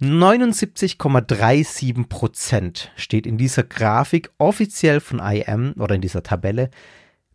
[0.00, 6.70] 79,37 Prozent steht in dieser Grafik offiziell von IM oder in dieser Tabelle.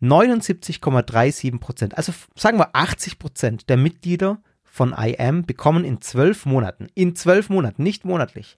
[0.01, 6.87] 79,37 Prozent, also sagen wir 80 Prozent der Mitglieder von IM bekommen in zwölf Monaten,
[6.93, 8.57] in zwölf Monaten, nicht monatlich,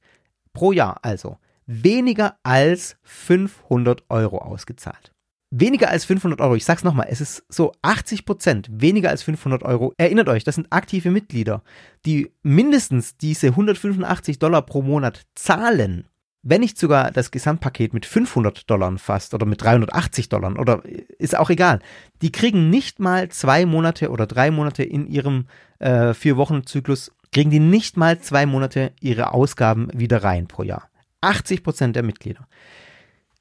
[0.54, 1.38] pro Jahr also,
[1.70, 5.14] weniger als 500 Euro ausgezahlt
[5.52, 6.56] weniger als 500 Euro.
[6.56, 9.94] Ich sag's nochmal, es ist so 80 Prozent weniger als 500 Euro.
[9.98, 11.64] Erinnert euch, das sind aktive Mitglieder,
[12.06, 16.06] die mindestens diese 185 Dollar pro Monat zahlen.
[16.42, 20.84] Wenn nicht sogar das Gesamtpaket mit 500 Dollar fast oder mit 380 Dollar oder
[21.18, 21.80] ist auch egal.
[22.22, 25.48] Die kriegen nicht mal zwei Monate oder drei Monate in ihrem
[25.80, 30.89] äh, Vier-Wochen-Zyklus, kriegen die nicht mal zwei Monate ihre Ausgaben wieder rein pro Jahr.
[31.22, 32.48] 80 Prozent der Mitglieder.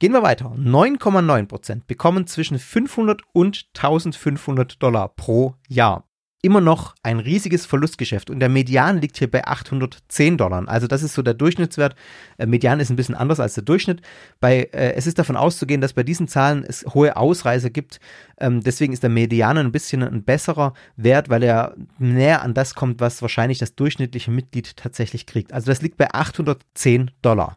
[0.00, 0.54] Gehen wir weiter.
[0.56, 6.04] 9,9% bekommen zwischen 500 und 1500 Dollar pro Jahr.
[6.40, 10.68] Immer noch ein riesiges Verlustgeschäft und der Median liegt hier bei 810 Dollar.
[10.68, 11.96] Also das ist so der Durchschnittswert.
[12.36, 14.02] Äh, Median ist ein bisschen anders als der Durchschnitt.
[14.38, 17.98] Bei, äh, es ist davon auszugehen, dass bei diesen Zahlen es hohe Ausreißer gibt.
[18.38, 22.76] Ähm, deswegen ist der Median ein bisschen ein besserer Wert, weil er näher an das
[22.76, 25.52] kommt, was wahrscheinlich das durchschnittliche Mitglied tatsächlich kriegt.
[25.52, 27.56] Also das liegt bei 810 Dollar.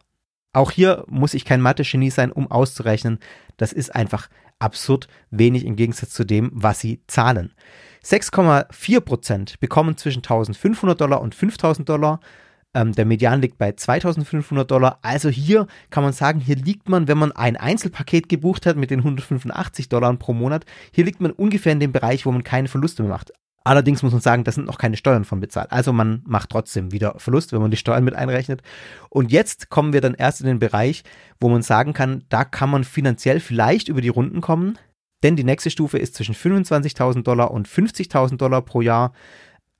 [0.52, 3.18] Auch hier muss ich kein Mathe-Genie sein, um auszurechnen.
[3.56, 7.52] Das ist einfach absurd wenig im Gegensatz zu dem, was sie zahlen.
[8.04, 12.20] 6,4 Prozent bekommen zwischen 1500 Dollar und 5000 Dollar.
[12.74, 14.98] Ähm, der Median liegt bei 2500 Dollar.
[15.02, 18.90] Also hier kann man sagen, hier liegt man, wenn man ein Einzelpaket gebucht hat mit
[18.90, 22.68] den 185 Dollar pro Monat, hier liegt man ungefähr in dem Bereich, wo man keine
[22.68, 23.32] Verluste mehr macht.
[23.64, 25.70] Allerdings muss man sagen, da sind noch keine Steuern von bezahlt.
[25.70, 28.62] Also man macht trotzdem wieder Verlust, wenn man die Steuern mit einrechnet.
[29.08, 31.04] Und jetzt kommen wir dann erst in den Bereich,
[31.40, 34.78] wo man sagen kann, da kann man finanziell vielleicht über die Runden kommen.
[35.22, 39.12] Denn die nächste Stufe ist zwischen 25.000 Dollar und 50.000 Dollar pro Jahr.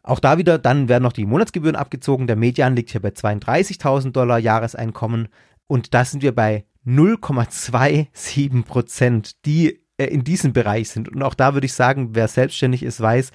[0.04, 2.28] Auch da wieder, dann werden noch die Monatsgebühren abgezogen.
[2.28, 5.28] Der Median liegt hier bei 32.000 Dollar Jahreseinkommen.
[5.66, 11.08] Und da sind wir bei 0,27 Prozent, die äh, in diesem Bereich sind.
[11.08, 13.30] Und auch da würde ich sagen, wer selbstständig ist, weiß,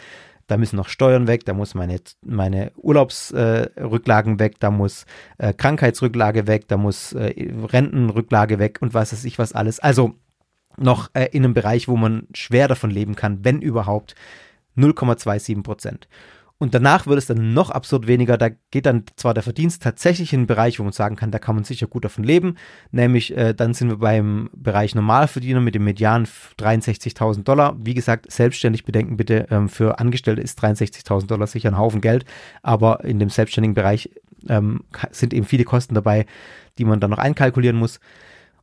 [0.48, 5.06] da müssen noch Steuern weg, da muss meine, meine Urlaubsrücklagen äh, weg, da muss
[5.38, 7.34] äh, Krankheitsrücklage weg, da muss äh,
[7.72, 9.80] Rentenrücklage weg und was weiß ich was alles.
[9.80, 10.16] Also
[10.78, 14.16] noch äh, in einem Bereich, wo man schwer davon leben kann, wenn überhaupt
[14.78, 16.08] 0,27 Prozent.
[16.60, 18.38] Und danach wird es dann noch absurd weniger.
[18.38, 21.38] Da geht dann zwar der Verdienst tatsächlich in einen Bereich, wo man sagen kann, da
[21.38, 22.56] kann man sicher gut davon leben.
[22.92, 27.76] Nämlich, äh, dann sind wir beim Bereich Normalverdiener mit dem Median 63.000 Dollar.
[27.80, 32.26] Wie gesagt, selbstständig bedenken bitte, ähm, für Angestellte ist 63.000 Dollar sicher ein Haufen Geld.
[32.64, 34.10] Aber in dem selbstständigen Bereich
[34.50, 36.26] ähm, sind eben viele Kosten dabei,
[36.80, 38.00] die man dann noch einkalkulieren muss.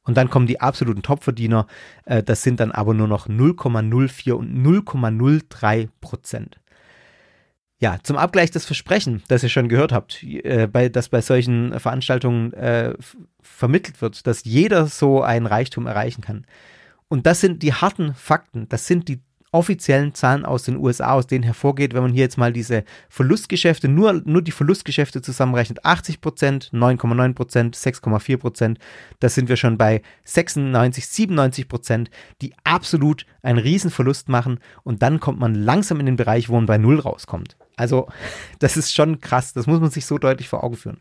[0.02, 1.68] Und dann kommen die absoluten Topverdiener.
[2.06, 6.58] Äh, das sind dann aber nur noch 0,04 und 0,03 Prozent.
[7.84, 11.78] Ja, zum Abgleich das Versprechen, das ihr schon gehört habt, äh, bei, das bei solchen
[11.78, 12.94] Veranstaltungen äh,
[13.42, 16.46] vermittelt wird, dass jeder so einen Reichtum erreichen kann.
[17.08, 19.20] Und das sind die harten Fakten, das sind die
[19.52, 23.86] offiziellen Zahlen aus den USA, aus denen hervorgeht, wenn man hier jetzt mal diese Verlustgeschäfte,
[23.86, 28.78] nur, nur die Verlustgeschäfte zusammenrechnet, 80 Prozent, 9,9 Prozent, 6,4 Prozent,
[29.20, 35.20] da sind wir schon bei 96, 97 Prozent, die absolut einen Riesenverlust machen und dann
[35.20, 37.58] kommt man langsam in den Bereich, wo man bei Null rauskommt.
[37.76, 38.08] Also,
[38.58, 41.00] das ist schon krass, das muss man sich so deutlich vor Augen führen.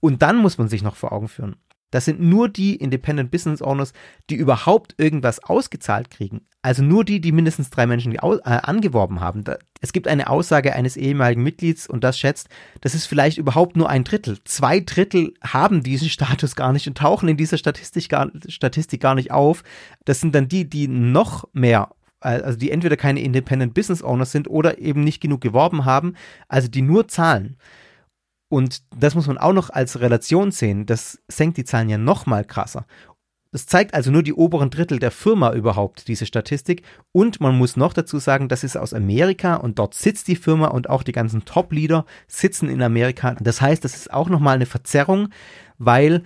[0.00, 1.56] Und dann muss man sich noch vor Augen führen.
[1.94, 3.92] Das sind nur die Independent Business Owners,
[4.28, 6.40] die überhaupt irgendwas ausgezahlt kriegen.
[6.60, 9.44] Also nur die, die mindestens drei Menschen äh, angeworben haben.
[9.80, 12.48] Es gibt eine Aussage eines ehemaligen Mitglieds und das schätzt,
[12.80, 14.38] das ist vielleicht überhaupt nur ein Drittel.
[14.42, 19.14] Zwei Drittel haben diesen Status gar nicht und tauchen in dieser Statistik gar, Statistik gar
[19.14, 19.62] nicht auf.
[20.04, 21.90] Das sind dann die, die noch mehr
[22.24, 26.14] also die entweder keine Independent Business Owners sind oder eben nicht genug geworben haben,
[26.48, 27.56] also die nur zahlen.
[28.48, 30.86] Und das muss man auch noch als Relation sehen.
[30.86, 32.86] Das senkt die Zahlen ja noch mal krasser.
[33.54, 36.82] Das zeigt also nur die oberen Drittel der Firma überhaupt, diese Statistik.
[37.12, 40.66] Und man muss noch dazu sagen, das ist aus Amerika und dort sitzt die Firma
[40.66, 43.36] und auch die ganzen Top-Leader sitzen in Amerika.
[43.38, 45.28] Das heißt, das ist auch nochmal eine Verzerrung,
[45.78, 46.24] weil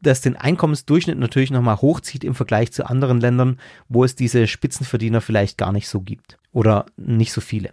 [0.00, 3.58] das den Einkommensdurchschnitt natürlich nochmal hochzieht im Vergleich zu anderen Ländern,
[3.88, 7.70] wo es diese Spitzenverdiener vielleicht gar nicht so gibt oder nicht so viele.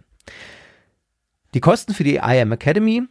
[1.54, 3.02] Die Kosten für die IM Academy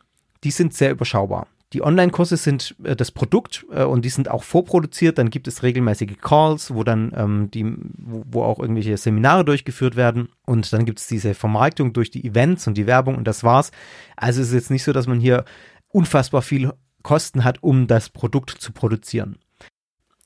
[0.45, 1.47] die sind sehr überschaubar.
[1.73, 5.17] Die Online-Kurse sind äh, das Produkt äh, und die sind auch vorproduziert.
[5.17, 7.65] Dann gibt es regelmäßige Calls, wo dann ähm, die,
[7.97, 10.30] wo, wo, auch irgendwelche Seminare durchgeführt werden.
[10.45, 13.71] Und dann gibt es diese Vermarktung durch die Events und die Werbung und das war's.
[14.15, 15.43] Also es ist jetzt nicht so, dass man hier
[15.89, 16.71] unfassbar viel
[17.06, 19.38] Kosten hat, um das Produkt zu produzieren.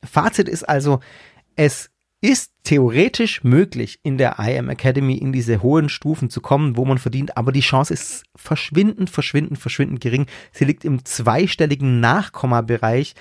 [0.04, 1.02] Fazit ist also,
[1.56, 6.86] es ist theoretisch möglich, in der IM Academy in diese hohen Stufen zu kommen, wo
[6.86, 10.26] man verdient, aber die Chance ist verschwindend, verschwindend, verschwindend gering.
[10.52, 13.14] Sie liegt im zweistelligen Nachkommabereich,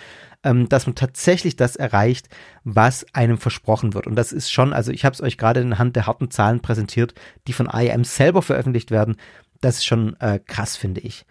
[0.45, 2.29] ähm, dass man tatsächlich das erreicht,
[2.63, 4.07] was einem versprochen wird.
[4.07, 7.15] Und das ist schon, also ich habe es euch gerade anhand der harten Zahlen präsentiert,
[7.49, 9.17] die von IM selber veröffentlicht werden.
[9.61, 11.25] Das ist schon äh, krass, finde ich.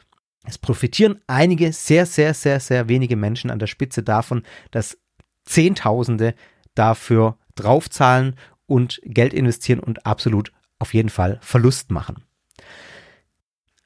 [0.47, 4.97] Es profitieren einige sehr, sehr, sehr, sehr wenige Menschen an der Spitze davon, dass
[5.43, 6.35] Zehntausende
[6.73, 12.23] dafür draufzahlen und Geld investieren und absolut auf jeden Fall Verlust machen.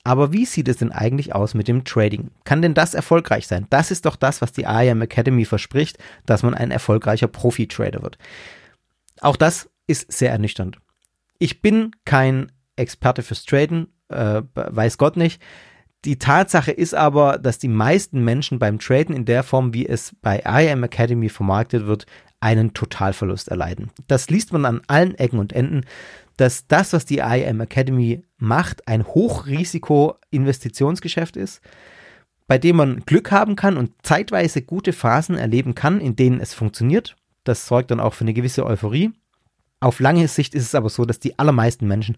[0.03, 2.29] Aber wie sieht es denn eigentlich aus mit dem Trading?
[2.43, 3.65] Kann denn das erfolgreich sein?
[3.71, 5.97] Das ist doch das, was die IAM Academy verspricht,
[6.27, 8.19] dass man ein erfolgreicher Profi-Trader wird.
[9.19, 10.77] Auch das ist sehr ernüchternd.
[11.39, 15.41] Ich bin kein Experte fürs Traden, äh, weiß Gott nicht.
[16.03, 20.15] Die Tatsache ist aber, dass die meisten Menschen beim Traden in der Form, wie es
[20.21, 22.07] bei IAM Academy vermarktet wird,
[22.39, 23.91] einen Totalverlust erleiden.
[24.07, 25.85] Das liest man an allen Ecken und Enden,
[26.37, 31.61] dass das, was die IM Academy macht, ein Hochrisiko-Investitionsgeschäft ist,
[32.47, 36.55] bei dem man Glück haben kann und zeitweise gute Phasen erleben kann, in denen es
[36.55, 37.15] funktioniert.
[37.43, 39.11] Das sorgt dann auch für eine gewisse Euphorie.
[39.79, 42.17] Auf lange Sicht ist es aber so, dass die allermeisten Menschen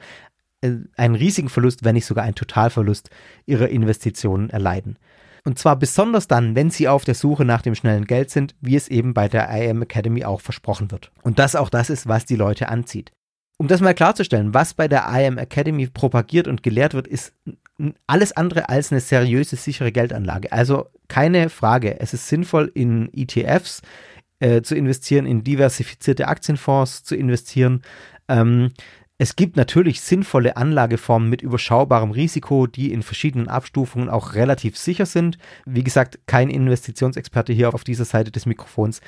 [0.95, 3.10] einen riesigen Verlust, wenn nicht sogar einen Totalverlust
[3.45, 4.97] ihrer Investitionen erleiden.
[5.45, 8.76] Und zwar besonders dann, wenn sie auf der Suche nach dem schnellen Geld sind, wie
[8.76, 11.12] es eben bei der IM Academy auch versprochen wird.
[11.21, 13.12] Und das auch das ist, was die Leute anzieht.
[13.58, 17.34] Um das mal klarzustellen, was bei der IM Academy propagiert und gelehrt wird, ist
[18.08, 20.52] alles andere als eine seriöse, sichere Geldanlage.
[20.52, 23.82] Also keine Frage, es ist sinnvoll, in ETFs
[24.39, 27.82] äh, zu investieren, in diversifizierte Aktienfonds zu investieren.
[28.28, 28.71] Ähm,
[29.19, 35.06] es gibt natürlich sinnvolle Anlageformen mit überschaubarem Risiko, die in verschiedenen Abstufungen auch relativ sicher
[35.06, 35.38] sind.
[35.65, 39.02] Wie gesagt, kein Investitionsexperte hier auf dieser Seite des Mikrofons.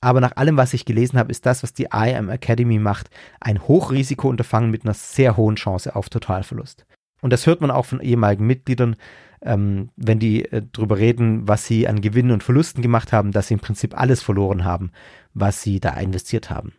[0.00, 3.62] Aber nach allem, was ich gelesen habe, ist das, was die IM Academy macht, ein
[3.62, 6.86] Hochrisikounterfangen mit einer sehr hohen Chance auf Totalverlust.
[7.20, 8.96] Und das hört man auch von ehemaligen Mitgliedern,
[9.42, 13.48] ähm, wenn die äh, darüber reden, was sie an Gewinnen und Verlusten gemacht haben, dass
[13.48, 14.92] sie im Prinzip alles verloren haben,
[15.34, 16.72] was sie da investiert haben.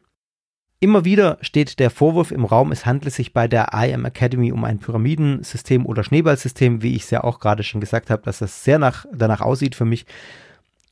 [0.80, 4.64] Immer wieder steht der Vorwurf im Raum, es handle sich bei der IM Academy um
[4.64, 8.64] ein Pyramidensystem oder Schneeballsystem, wie ich es ja auch gerade schon gesagt habe, dass das
[8.64, 10.06] sehr nach, danach aussieht für mich.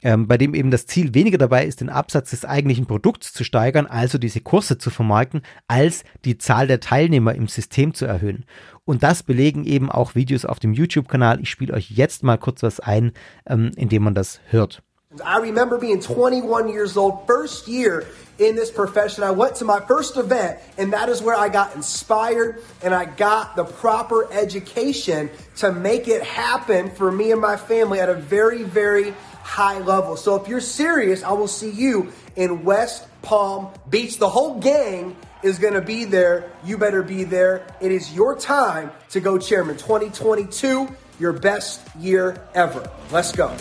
[0.02, 3.44] ähm, bei dem eben das Ziel weniger dabei ist, den Absatz des eigentlichen Produkts zu
[3.44, 8.46] steigern, also diese Kurse zu vermarkten, als die Zahl der Teilnehmer im System zu erhöhen.
[8.86, 11.40] Und das belegen eben auch Videos auf dem YouTube-Kanal.
[11.42, 13.14] Ich spiele euch jetzt mal kurz was ein,
[13.48, 14.84] ähm, indem man das hört.
[15.24, 18.06] I remember being 21 years old, first year
[18.38, 19.24] in this profession.
[19.24, 23.06] I went to my first event, and that is where I got inspired and I
[23.06, 28.16] got the proper education to make it happen for me and my family at a
[28.16, 29.14] very, very
[29.44, 30.18] high level.
[30.18, 34.18] So if you're serious, I will see you in West Palm Beach.
[34.18, 36.52] The whole gang is going to be there.
[36.64, 37.66] You better be there.
[37.80, 40.90] It is your time to go chairman 2022,
[41.20, 42.90] your best year ever.
[43.12, 43.56] Let's go.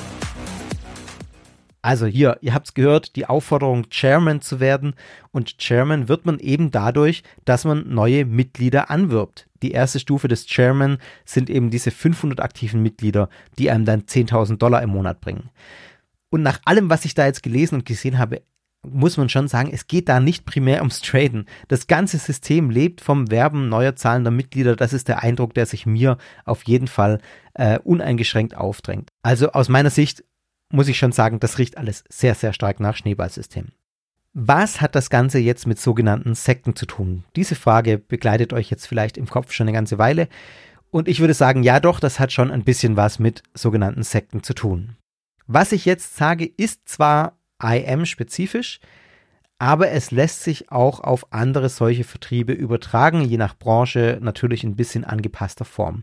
[1.85, 4.95] Also hier, ihr habt es gehört, die Aufforderung, Chairman zu werden.
[5.33, 9.51] Und Chairman wird man eben dadurch, dass man neue Mitglieder anwirbt.
[9.63, 13.29] Die erste Stufe des Chairman sind eben diese 500 aktiven Mitglieder,
[13.59, 15.51] die einem dann 10.000 Dollar im Monat bringen.
[16.31, 18.41] Und nach allem, was ich da jetzt gelesen und gesehen habe,
[18.83, 21.45] muss man schon sagen, es geht da nicht primär ums Traden.
[21.69, 24.75] Das ganze System lebt vom Werben neuer zahlender Mitglieder.
[24.75, 26.17] Das ist der Eindruck, der sich mir
[26.47, 27.19] auf jeden Fall
[27.53, 29.11] äh, uneingeschränkt aufdrängt.
[29.23, 30.25] Also aus meiner Sicht
[30.75, 33.69] muss ich schon sagen, das riecht alles sehr, sehr stark nach Schneeballsystem.
[34.33, 37.23] Was hat das Ganze jetzt mit sogenannten Sekten zu tun?
[37.37, 40.29] Diese Frage begleitet euch jetzt vielleicht im Kopf schon eine ganze Weile.
[40.91, 44.43] Und ich würde sagen, ja doch, das hat schon ein bisschen was mit sogenannten Sekten
[44.43, 44.97] zu tun.
[45.47, 48.81] Was ich jetzt sage, ist zwar IM-spezifisch,
[49.59, 54.75] aber es lässt sich auch auf andere solche Vertriebe übertragen, je nach Branche natürlich ein
[54.75, 56.03] bisschen angepasster Form.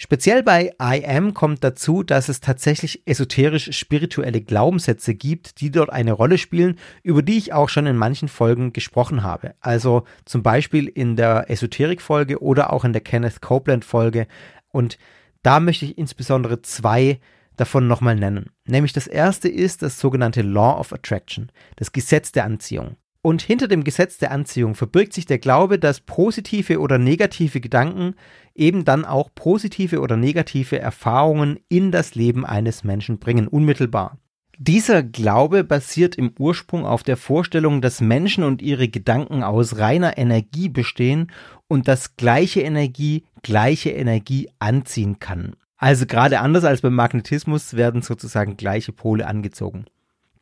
[0.00, 6.38] Speziell bei IM kommt dazu, dass es tatsächlich esoterisch-spirituelle Glaubenssätze gibt, die dort eine Rolle
[6.38, 9.56] spielen, über die ich auch schon in manchen Folgen gesprochen habe.
[9.58, 14.28] Also zum Beispiel in der Esoterik-Folge oder auch in der Kenneth Copeland-Folge.
[14.68, 14.98] Und
[15.42, 17.18] da möchte ich insbesondere zwei
[17.56, 18.50] davon nochmal nennen.
[18.66, 22.96] Nämlich das erste ist das sogenannte Law of Attraction, das Gesetz der Anziehung.
[23.22, 28.14] Und hinter dem Gesetz der Anziehung verbirgt sich der Glaube, dass positive oder negative Gedanken
[28.54, 34.18] eben dann auch positive oder negative Erfahrungen in das Leben eines Menschen bringen, unmittelbar.
[34.60, 40.18] Dieser Glaube basiert im Ursprung auf der Vorstellung, dass Menschen und ihre Gedanken aus reiner
[40.18, 41.30] Energie bestehen
[41.68, 45.54] und dass gleiche Energie gleiche Energie anziehen kann.
[45.76, 49.84] Also gerade anders als beim Magnetismus werden sozusagen gleiche Pole angezogen.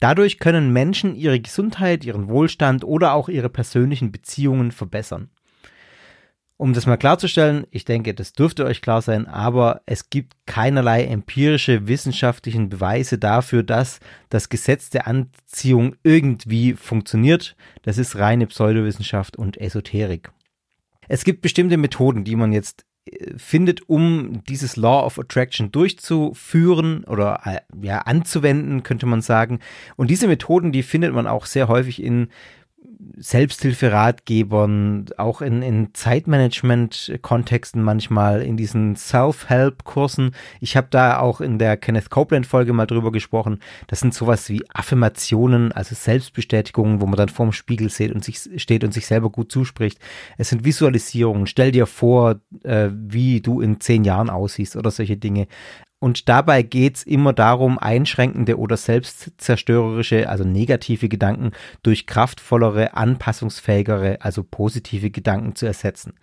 [0.00, 5.30] Dadurch können Menschen ihre Gesundheit, ihren Wohlstand oder auch ihre persönlichen Beziehungen verbessern.
[6.58, 11.04] Um das mal klarzustellen, ich denke, das dürfte euch klar sein, aber es gibt keinerlei
[11.04, 17.56] empirische wissenschaftlichen Beweise dafür, dass das Gesetz der Anziehung irgendwie funktioniert.
[17.82, 20.30] Das ist reine Pseudowissenschaft und Esoterik.
[21.08, 22.85] Es gibt bestimmte Methoden, die man jetzt
[23.36, 29.60] findet, um dieses Law of Attraction durchzuführen oder äh, ja anzuwenden, könnte man sagen.
[29.96, 32.28] Und diese Methoden, die findet man auch sehr häufig in
[33.16, 40.32] Selbsthilferatgebern, auch in, in Zeitmanagement-Kontexten manchmal, in diesen Self-Help-Kursen.
[40.60, 43.60] Ich habe da auch in der Kenneth Copeland-Folge mal drüber gesprochen.
[43.86, 48.40] Das sind sowas wie Affirmationen, also Selbstbestätigungen, wo man dann vorm Spiegel steht und sich,
[48.56, 49.98] steht und sich selber gut zuspricht.
[50.38, 51.46] Es sind Visualisierungen.
[51.46, 55.46] Stell dir vor, äh, wie du in zehn Jahren aussiehst oder solche Dinge.
[55.98, 64.18] Und dabei geht es immer darum, einschränkende oder selbstzerstörerische, also negative Gedanken durch kraftvollere, anpassungsfähigere,
[64.20, 66.14] also positive Gedanken zu ersetzen.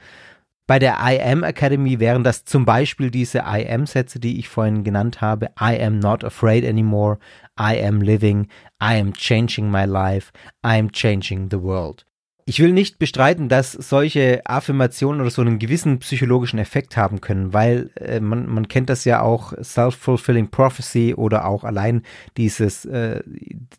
[0.65, 5.47] Bei der IM Academy wären das zum Beispiel diese IM-Sätze, die ich vorhin genannt habe.
[5.59, 7.17] I am not afraid anymore.
[7.59, 8.47] I am living.
[8.81, 10.31] I am changing my life.
[10.65, 12.05] I am changing the world.
[12.45, 17.53] Ich will nicht bestreiten, dass solche Affirmationen oder so einen gewissen psychologischen Effekt haben können,
[17.53, 22.01] weil äh, man, man kennt das ja auch, Self-Fulfilling Prophecy oder auch allein
[22.35, 23.21] dieses, äh,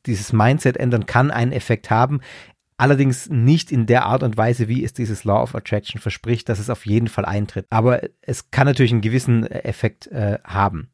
[0.06, 2.20] dieses Mindset ändern kann einen Effekt haben.
[2.76, 6.58] Allerdings nicht in der Art und Weise, wie es dieses Law of Attraction verspricht, dass
[6.58, 7.66] es auf jeden Fall eintritt.
[7.70, 10.88] Aber es kann natürlich einen gewissen Effekt äh, haben.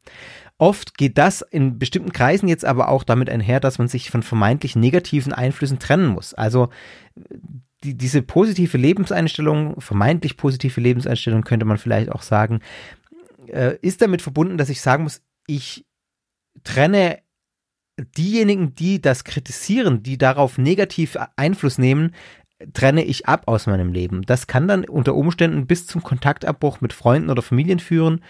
[0.60, 4.22] Oft geht das in bestimmten Kreisen jetzt aber auch damit einher, dass man sich von
[4.22, 6.34] vermeintlich negativen Einflüssen trennen muss.
[6.34, 6.68] Also
[7.82, 12.60] die, diese positive Lebenseinstellung, vermeintlich positive Lebenseinstellung könnte man vielleicht auch sagen,
[13.46, 15.86] äh, ist damit verbunden, dass ich sagen muss, ich
[16.62, 17.20] trenne
[18.18, 22.14] diejenigen, die das kritisieren, die darauf negativ Einfluss nehmen,
[22.74, 24.26] trenne ich ab aus meinem Leben.
[24.26, 28.22] Das kann dann unter Umständen bis zum Kontaktabbruch mit Freunden oder Familien führen,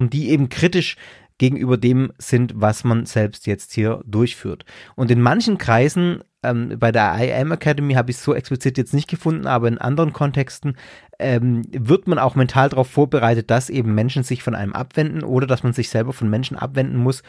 [0.00, 0.96] die eben kritisch
[1.38, 4.64] gegenüber dem sind, was man selbst jetzt hier durchführt.
[4.94, 8.94] Und in manchen Kreisen, ähm, bei der IM Academy habe ich es so explizit jetzt
[8.94, 10.76] nicht gefunden, aber in anderen Kontexten
[11.18, 15.46] ähm, wird man auch mental darauf vorbereitet, dass eben Menschen sich von einem abwenden oder
[15.46, 17.22] dass man sich selber von Menschen abwenden muss,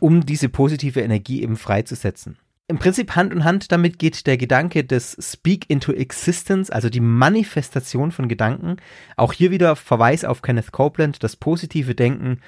[0.00, 2.38] um diese positive Energie eben freizusetzen.
[2.70, 7.00] Im Prinzip Hand in Hand damit geht der Gedanke des Speak into Existence, also die
[7.00, 8.76] Manifestation von Gedanken.
[9.16, 12.40] Auch hier wieder Verweis auf Kenneth Copeland, das positive Denken,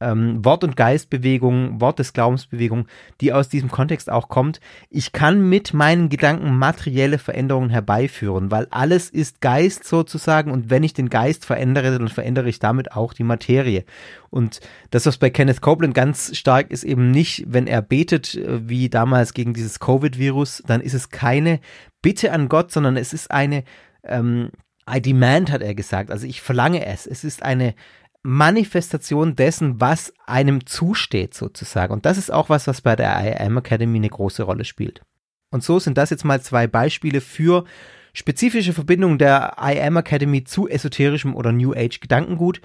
[0.00, 2.86] ähm, Wort- und Geistbewegung, Wort des Glaubensbewegung,
[3.20, 4.60] die aus diesem Kontext auch kommt.
[4.88, 10.82] Ich kann mit meinen Gedanken materielle Veränderungen herbeiführen, weil alles ist Geist sozusagen und wenn
[10.82, 13.84] ich den Geist verändere, dann verändere ich damit auch die Materie.
[14.30, 18.68] Und das, was bei Kenneth Copeland ganz stark ist, eben nicht, wenn er betet, äh,
[18.68, 21.60] wie damals gegen dieses Covid-Virus, dann ist es keine
[22.02, 23.64] Bitte an Gott, sondern es ist eine
[24.04, 24.50] ähm,
[24.88, 26.10] I demand, hat er gesagt.
[26.10, 27.06] Also ich verlange es.
[27.06, 27.74] Es ist eine
[28.22, 31.92] Manifestation dessen, was einem zusteht sozusagen.
[31.92, 35.02] Und das ist auch was, was bei der IAM Academy eine große Rolle spielt.
[35.50, 37.64] Und so sind das jetzt mal zwei Beispiele für
[38.12, 42.60] spezifische Verbindungen der IAM Academy zu esoterischem oder New Age Gedankengut.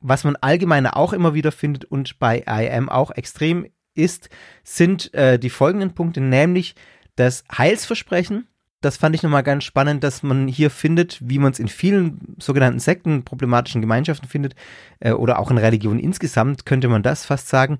[0.00, 4.28] Was man allgemeiner auch immer wieder findet und bei IAM auch extrem ist,
[4.62, 6.76] sind äh, die folgenden Punkte, nämlich
[7.16, 8.46] das Heilsversprechen,
[8.80, 12.36] das fand ich nochmal ganz spannend, dass man hier findet, wie man es in vielen
[12.38, 14.54] sogenannten Sekten, problematischen Gemeinschaften findet,
[15.00, 17.78] äh, oder auch in Religion insgesamt, könnte man das fast sagen.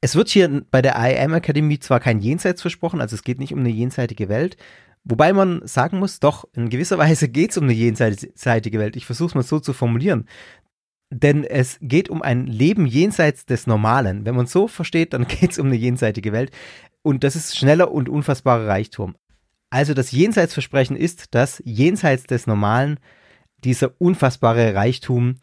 [0.00, 3.52] Es wird hier bei der IAM Akademie zwar kein Jenseits versprochen, also es geht nicht
[3.52, 4.56] um eine jenseitige Welt,
[5.02, 8.96] wobei man sagen muss, doch, in gewisser Weise geht es um eine jenseitige Welt.
[8.96, 10.28] Ich versuche es mal so zu formulieren.
[11.10, 14.26] Denn es geht um ein Leben jenseits des Normalen.
[14.26, 16.50] Wenn man es so versteht, dann geht es um eine jenseitige Welt.
[17.02, 19.14] Und das ist schneller und unfassbarer Reichtum.
[19.74, 23.00] Also das Jenseitsversprechen ist, dass jenseits des Normalen
[23.64, 25.38] dieser unfassbare Reichtum,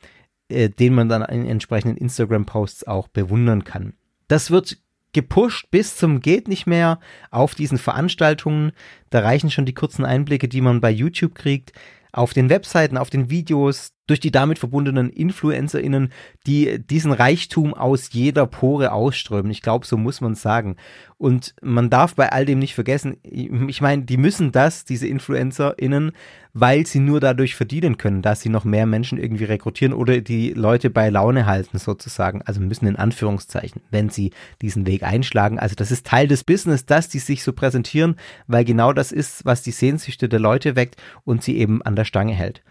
[0.47, 3.91] äh, den man dann in entsprechenden Instagram-Posts auch bewundern kann.
[4.29, 4.77] Das wird
[5.11, 8.71] gepusht bis zum geht nicht mehr auf diesen Veranstaltungen.
[9.09, 11.73] Da reichen schon die kurzen Einblicke, die man bei YouTube kriegt,
[12.13, 16.11] auf den Webseiten, auf den Videos, durch die damit verbundenen InfluencerInnen,
[16.45, 19.51] die diesen Reichtum aus jeder Pore ausströmen.
[19.51, 20.75] Ich glaube, so muss man sagen.
[21.17, 26.13] Und man darf bei all dem nicht vergessen, ich meine, die müssen das, diese InfluencerInnen,
[26.53, 30.51] weil sie nur dadurch verdienen können, dass sie noch mehr Menschen irgendwie rekrutieren oder die
[30.51, 32.41] Leute bei Laune halten sozusagen.
[32.41, 34.31] Also müssen in Anführungszeichen, wenn sie
[34.61, 35.59] diesen Weg einschlagen.
[35.59, 38.15] Also das ist Teil des Business, dass die sich so präsentieren,
[38.47, 42.05] weil genau das ist, was die Sehnsüchte der Leute weckt und sie eben an der
[42.05, 42.63] Stange hält.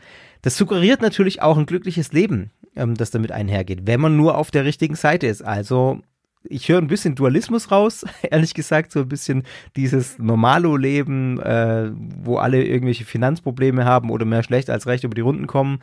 [0.43, 4.51] Das suggeriert natürlich auch ein glückliches Leben, ähm, das damit einhergeht, wenn man nur auf
[4.51, 5.43] der richtigen Seite ist.
[5.43, 6.01] Also
[6.45, 9.45] ich höre ein bisschen Dualismus raus, ehrlich gesagt, so ein bisschen
[9.76, 15.20] dieses Normalo-Leben, äh, wo alle irgendwelche Finanzprobleme haben oder mehr schlecht als recht über die
[15.20, 15.80] Runden kommen.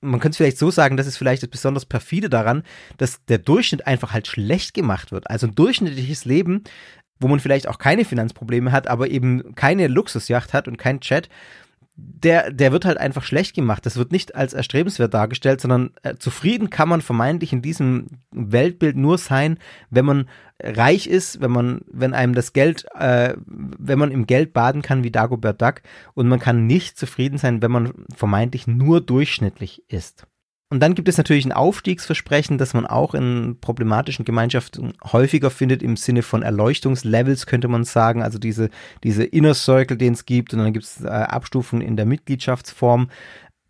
[0.00, 2.62] Man könnte es vielleicht so sagen, das ist vielleicht das besonders perfide daran,
[2.98, 5.28] dass der Durchschnitt einfach halt schlecht gemacht wird.
[5.28, 6.62] Also ein durchschnittliches Leben,
[7.18, 11.28] wo man vielleicht auch keine Finanzprobleme hat, aber eben keine Luxusjacht hat und kein Chat,
[12.00, 13.84] der, der wird halt einfach schlecht gemacht.
[13.84, 18.96] Das wird nicht als erstrebenswert dargestellt, sondern äh, zufrieden kann man vermeintlich in diesem Weltbild
[18.96, 19.58] nur sein,
[19.90, 20.28] wenn man
[20.62, 25.02] reich ist, wenn man, wenn einem das Geld, äh, wenn man im Geld baden kann
[25.02, 25.82] wie Dagobert Duck
[26.14, 30.26] und man kann nicht zufrieden sein, wenn man vermeintlich nur durchschnittlich ist.
[30.70, 35.82] Und dann gibt es natürlich ein Aufstiegsversprechen, das man auch in problematischen Gemeinschaften häufiger findet
[35.82, 38.22] im Sinne von Erleuchtungslevels, könnte man sagen.
[38.22, 38.68] Also diese,
[39.02, 40.52] diese Inner Circle, den es gibt.
[40.52, 43.08] Und dann gibt es äh, Abstufungen in der Mitgliedschaftsform,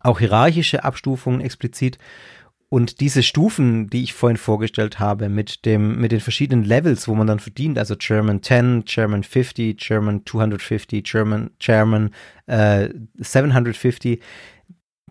[0.01, 1.99] auch hierarchische Abstufungen explizit.
[2.67, 7.15] Und diese Stufen, die ich vorhin vorgestellt habe, mit dem, mit den verschiedenen Levels, wo
[7.15, 12.11] man dann verdient, also German 10, German 50, German 250, German, German
[12.45, 14.21] äh, 750,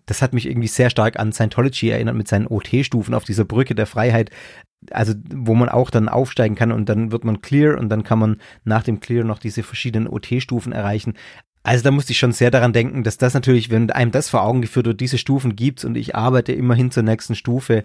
[0.09, 3.75] das hat mich irgendwie sehr stark an Scientology erinnert mit seinen OT-Stufen auf dieser Brücke
[3.75, 4.31] der Freiheit.
[4.91, 8.17] Also, wo man auch dann aufsteigen kann und dann wird man clear und dann kann
[8.17, 11.13] man nach dem Clear noch diese verschiedenen OT-Stufen erreichen.
[11.63, 14.43] Also da musste ich schon sehr daran denken, dass das natürlich, wenn einem das vor
[14.43, 17.83] Augen geführt wird, diese Stufen gibt und ich arbeite immerhin zur nächsten Stufe,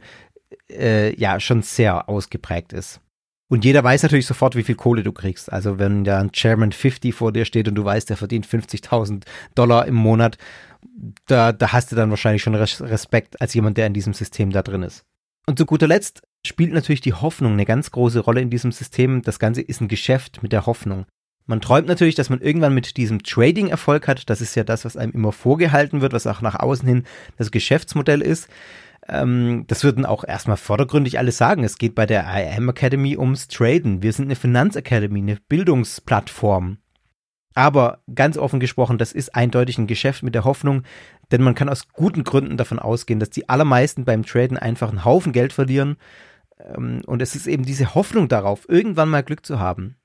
[0.70, 3.00] äh, ja, schon sehr ausgeprägt ist.
[3.48, 5.52] Und jeder weiß natürlich sofort, wie viel Kohle du kriegst.
[5.52, 9.24] Also wenn da ein Chairman 50 vor dir steht und du weißt, der verdient 50.000
[9.54, 10.38] Dollar im Monat
[11.26, 14.62] da, da hast du dann wahrscheinlich schon Respekt als jemand, der in diesem System da
[14.62, 15.04] drin ist.
[15.46, 19.22] Und zu guter Letzt spielt natürlich die Hoffnung eine ganz große Rolle in diesem System.
[19.22, 21.06] Das Ganze ist ein Geschäft mit der Hoffnung.
[21.46, 24.30] Man träumt natürlich, dass man irgendwann mit diesem Trading Erfolg hat.
[24.30, 27.04] Das ist ja das, was einem immer vorgehalten wird, was auch nach außen hin
[27.36, 28.48] das Geschäftsmodell ist.
[29.08, 31.62] Ähm, das würden auch erstmal vordergründig alle sagen.
[31.62, 34.02] Es geht bei der IAM Academy ums Traden.
[34.02, 36.78] Wir sind eine Finanzacademy, eine Bildungsplattform.
[37.54, 40.82] Aber ganz offen gesprochen, das ist eindeutig ein Geschäft mit der Hoffnung,
[41.30, 45.04] denn man kann aus guten Gründen davon ausgehen, dass die allermeisten beim Traden einfach einen
[45.04, 45.96] Haufen Geld verlieren.
[46.58, 49.96] Ähm, und es ist eben diese Hoffnung darauf, irgendwann mal Glück zu haben.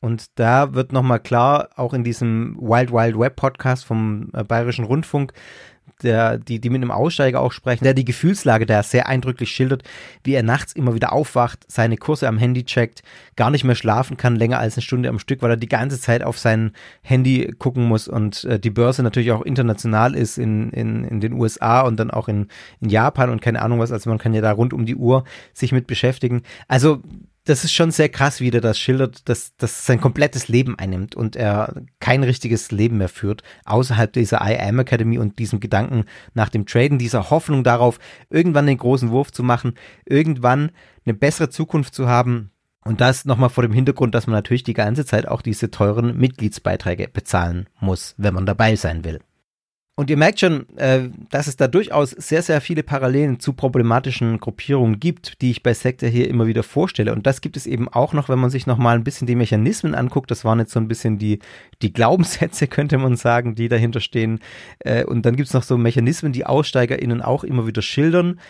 [0.00, 4.84] Und da wird nochmal klar, auch in diesem Wild Wild Web Podcast vom äh, Bayerischen
[4.84, 5.32] Rundfunk,
[6.02, 9.82] der, die, die mit einem Aussteiger auch sprechen, der die Gefühlslage da sehr eindrücklich schildert,
[10.22, 13.02] wie er nachts immer wieder aufwacht, seine Kurse am Handy checkt,
[13.36, 16.00] gar nicht mehr schlafen kann, länger als eine Stunde am Stück, weil er die ganze
[16.00, 16.72] Zeit auf sein
[17.02, 21.32] Handy gucken muss und äh, die Börse natürlich auch international ist in, in, in den
[21.34, 22.48] USA und dann auch in,
[22.80, 25.24] in Japan und keine Ahnung was, also man kann ja da rund um die Uhr
[25.52, 26.42] sich mit beschäftigen.
[26.68, 27.02] Also
[27.44, 31.14] das ist schon sehr krass, wie der das schildert, dass, dass sein komplettes Leben einnimmt
[31.14, 36.06] und er kein richtiges Leben mehr führt, außerhalb dieser I Am Academy und diesem Gedanken
[36.32, 37.98] nach dem Traden, dieser Hoffnung darauf,
[38.30, 39.74] irgendwann den großen Wurf zu machen,
[40.06, 40.70] irgendwann
[41.04, 42.50] eine bessere Zukunft zu haben.
[42.82, 46.16] Und das nochmal vor dem Hintergrund, dass man natürlich die ganze Zeit auch diese teuren
[46.16, 49.20] Mitgliedsbeiträge bezahlen muss, wenn man dabei sein will.
[49.96, 54.40] Und ihr merkt schon, äh, dass es da durchaus sehr, sehr viele Parallelen zu problematischen
[54.40, 57.12] Gruppierungen gibt, die ich bei Sektor hier immer wieder vorstelle.
[57.12, 59.94] Und das gibt es eben auch noch, wenn man sich nochmal ein bisschen die Mechanismen
[59.94, 60.32] anguckt.
[60.32, 61.38] Das waren jetzt so ein bisschen die,
[61.80, 64.40] die Glaubenssätze, könnte man sagen, die dahinter stehen.
[64.80, 68.40] Äh, und dann gibt es noch so Mechanismen, die AussteigerInnen auch immer wieder schildern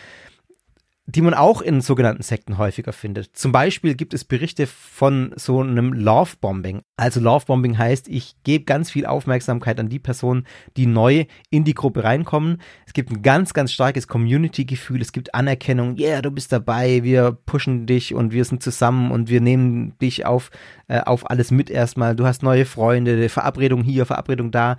[1.07, 3.37] die man auch in sogenannten Sekten häufiger findet.
[3.37, 6.81] Zum Beispiel gibt es Berichte von so einem Love-Bombing.
[6.97, 10.47] Also Love-Bombing heißt, ich gebe ganz viel Aufmerksamkeit an die Personen,
[10.77, 12.59] die neu in die Gruppe reinkommen.
[12.87, 14.99] Es gibt ein ganz, ganz starkes Community-Gefühl.
[14.99, 15.95] Es gibt Anerkennung.
[15.99, 17.03] Yeah, du bist dabei.
[17.03, 20.49] Wir pushen dich und wir sind zusammen und wir nehmen dich auf,
[20.87, 22.15] äh, auf alles mit erstmal.
[22.15, 24.77] Du hast neue Freunde, Verabredung hier, Verabredung da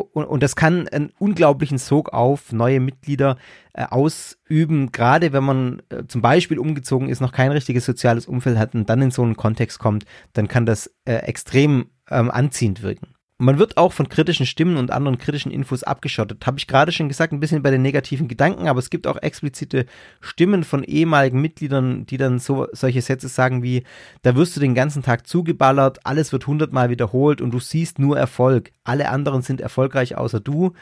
[0.00, 3.36] und, und das kann einen unglaublichen Sog auf neue Mitglieder
[3.72, 8.58] äh, ausüben, gerade wenn man äh, zum Beispiel umgezogen ist, noch kein richtiges soziales Umfeld
[8.58, 12.82] hat und dann in so einen Kontext kommt, dann kann das äh, extrem ähm, anziehend
[12.82, 13.15] wirken.
[13.38, 16.46] Man wird auch von kritischen Stimmen und anderen kritischen Infos abgeschottet.
[16.46, 19.20] Habe ich gerade schon gesagt, ein bisschen bei den negativen Gedanken, aber es gibt auch
[19.20, 19.84] explizite
[20.22, 23.82] Stimmen von ehemaligen Mitgliedern, die dann so solche Sätze sagen wie,
[24.22, 28.16] da wirst du den ganzen Tag zugeballert, alles wird hundertmal wiederholt und du siehst nur
[28.18, 28.72] Erfolg.
[28.84, 30.72] Alle anderen sind erfolgreich außer du.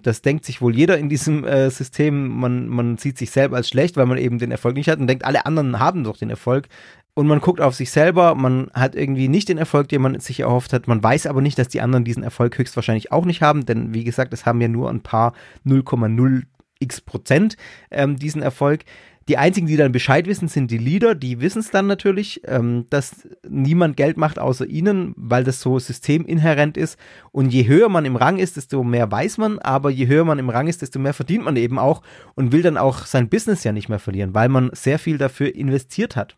[0.00, 2.28] Das denkt sich wohl jeder in diesem äh, System.
[2.28, 5.08] Man, man sieht sich selber als schlecht, weil man eben den Erfolg nicht hat und
[5.08, 6.68] denkt, alle anderen haben doch den Erfolg
[7.14, 10.40] und man guckt auf sich selber, man hat irgendwie nicht den Erfolg, den man sich
[10.40, 13.66] erhofft hat, man weiß aber nicht, dass die anderen diesen Erfolg höchstwahrscheinlich auch nicht haben,
[13.66, 15.32] denn wie gesagt, es haben ja nur ein paar
[15.64, 16.42] 0,0
[16.80, 17.56] x Prozent
[17.90, 18.84] ähm, diesen Erfolg.
[19.26, 21.14] Die einzigen, die dann Bescheid wissen, sind die Leader.
[21.14, 25.78] Die wissen es dann natürlich, ähm, dass niemand Geld macht außer ihnen, weil das so
[25.78, 26.98] systeminhärent ist.
[27.32, 29.58] Und je höher man im Rang ist, desto mehr weiß man.
[29.60, 32.02] Aber je höher man im Rang ist, desto mehr verdient man eben auch
[32.34, 35.54] und will dann auch sein Business ja nicht mehr verlieren, weil man sehr viel dafür
[35.54, 36.36] investiert hat.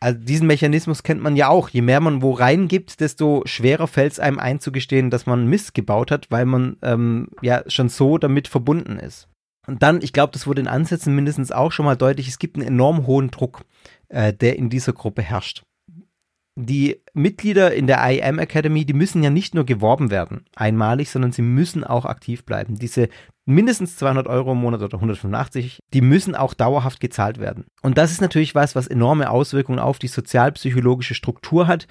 [0.00, 1.68] Also diesen Mechanismus kennt man ja auch.
[1.68, 6.10] Je mehr man wo reingibt, desto schwerer fällt es einem einzugestehen, dass man Mist gebaut
[6.10, 9.28] hat, weil man ähm, ja schon so damit verbunden ist.
[9.66, 12.56] Und dann, ich glaube, das wurde in Ansätzen mindestens auch schon mal deutlich, es gibt
[12.56, 13.64] einen enorm hohen Druck,
[14.08, 15.62] äh, der in dieser Gruppe herrscht
[16.60, 21.30] die Mitglieder in der IM Academy, die müssen ja nicht nur geworben werden, einmalig, sondern
[21.30, 22.78] sie müssen auch aktiv bleiben.
[22.78, 23.08] Diese
[23.44, 27.66] mindestens 200 Euro im Monat oder 185, die müssen auch dauerhaft gezahlt werden.
[27.80, 31.86] Und das ist natürlich was, was enorme Auswirkungen auf die sozialpsychologische Struktur hat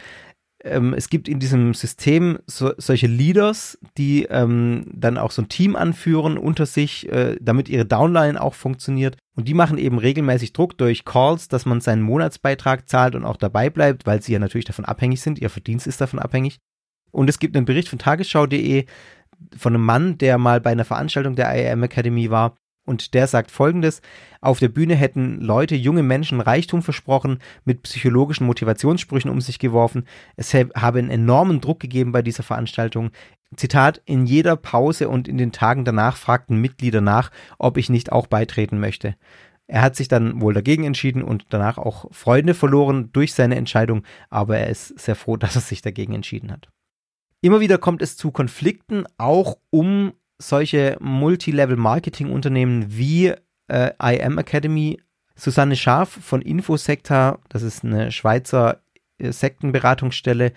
[0.71, 5.49] ähm, es gibt in diesem System so, solche Leaders, die ähm, dann auch so ein
[5.49, 9.17] Team anführen unter sich, äh, damit ihre Downline auch funktioniert.
[9.35, 13.37] Und die machen eben regelmäßig Druck durch Calls, dass man seinen Monatsbeitrag zahlt und auch
[13.37, 15.39] dabei bleibt, weil sie ja natürlich davon abhängig sind.
[15.39, 16.57] Ihr Verdienst ist davon abhängig.
[17.11, 18.85] Und es gibt einen Bericht von tagesschau.de
[19.55, 22.55] von einem Mann, der mal bei einer Veranstaltung der IAM Academy war
[22.87, 24.01] und der sagt folgendes:
[24.41, 30.05] Auf der Bühne hätten Leute, junge Menschen Reichtum versprochen, mit psychologischen Motivationssprüchen um sich geworfen.
[30.35, 33.11] Es habe einen enormen Druck gegeben bei dieser Veranstaltung.
[33.55, 38.11] Zitat: In jeder Pause und in den Tagen danach fragten Mitglieder nach, ob ich nicht
[38.11, 39.15] auch beitreten möchte.
[39.67, 44.03] Er hat sich dann wohl dagegen entschieden und danach auch Freunde verloren durch seine Entscheidung,
[44.29, 46.69] aber er ist sehr froh, dass er sich dagegen entschieden hat.
[47.41, 53.33] Immer wieder kommt es zu Konflikten, auch um solche Multilevel-Marketing-Unternehmen wie
[53.67, 54.99] äh, IM Academy,
[55.35, 58.81] Susanne Scharf von Infosekta, das ist eine Schweizer
[59.17, 60.53] äh, Sektenberatungsstelle,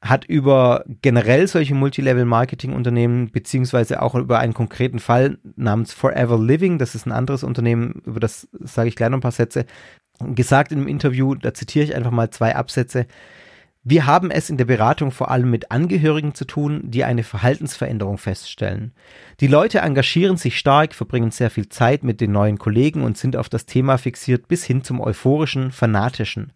[0.00, 6.94] hat über generell solche Multilevel-Marketing-Unternehmen, beziehungsweise auch über einen konkreten Fall namens Forever Living, das
[6.94, 9.64] ist ein anderes Unternehmen, über das sage ich gleich noch ein paar Sätze,
[10.20, 13.06] gesagt in einem Interview, da zitiere ich einfach mal zwei Absätze.
[13.86, 18.16] Wir haben es in der Beratung vor allem mit Angehörigen zu tun, die eine Verhaltensveränderung
[18.16, 18.94] feststellen.
[19.40, 23.36] Die Leute engagieren sich stark, verbringen sehr viel Zeit mit den neuen Kollegen und sind
[23.36, 26.54] auf das Thema fixiert bis hin zum euphorischen, fanatischen.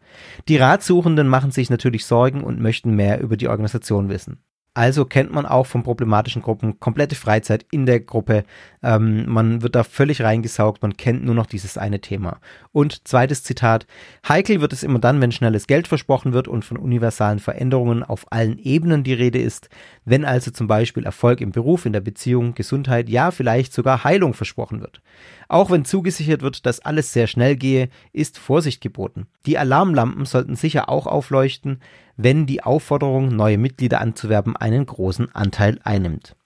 [0.48, 4.42] Die Ratsuchenden machen sich natürlich Sorgen und möchten mehr über die Organisation wissen.
[4.78, 8.44] Also kennt man auch von problematischen Gruppen komplette Freizeit in der Gruppe.
[8.80, 12.38] Ähm, man wird da völlig reingesaugt, man kennt nur noch dieses eine Thema.
[12.70, 13.88] Und zweites Zitat,
[14.28, 18.30] heikel wird es immer dann, wenn schnelles Geld versprochen wird und von universalen Veränderungen auf
[18.30, 19.68] allen Ebenen die Rede ist,
[20.04, 24.32] wenn also zum Beispiel Erfolg im Beruf, in der Beziehung, Gesundheit, ja vielleicht sogar Heilung
[24.32, 25.02] versprochen wird.
[25.48, 29.26] Auch wenn zugesichert wird, dass alles sehr schnell gehe, ist Vorsicht geboten.
[29.44, 31.80] Die Alarmlampen sollten sicher auch aufleuchten,
[32.18, 36.36] wenn die Aufforderung, neue Mitglieder anzuwerben, einen großen Anteil einnimmt.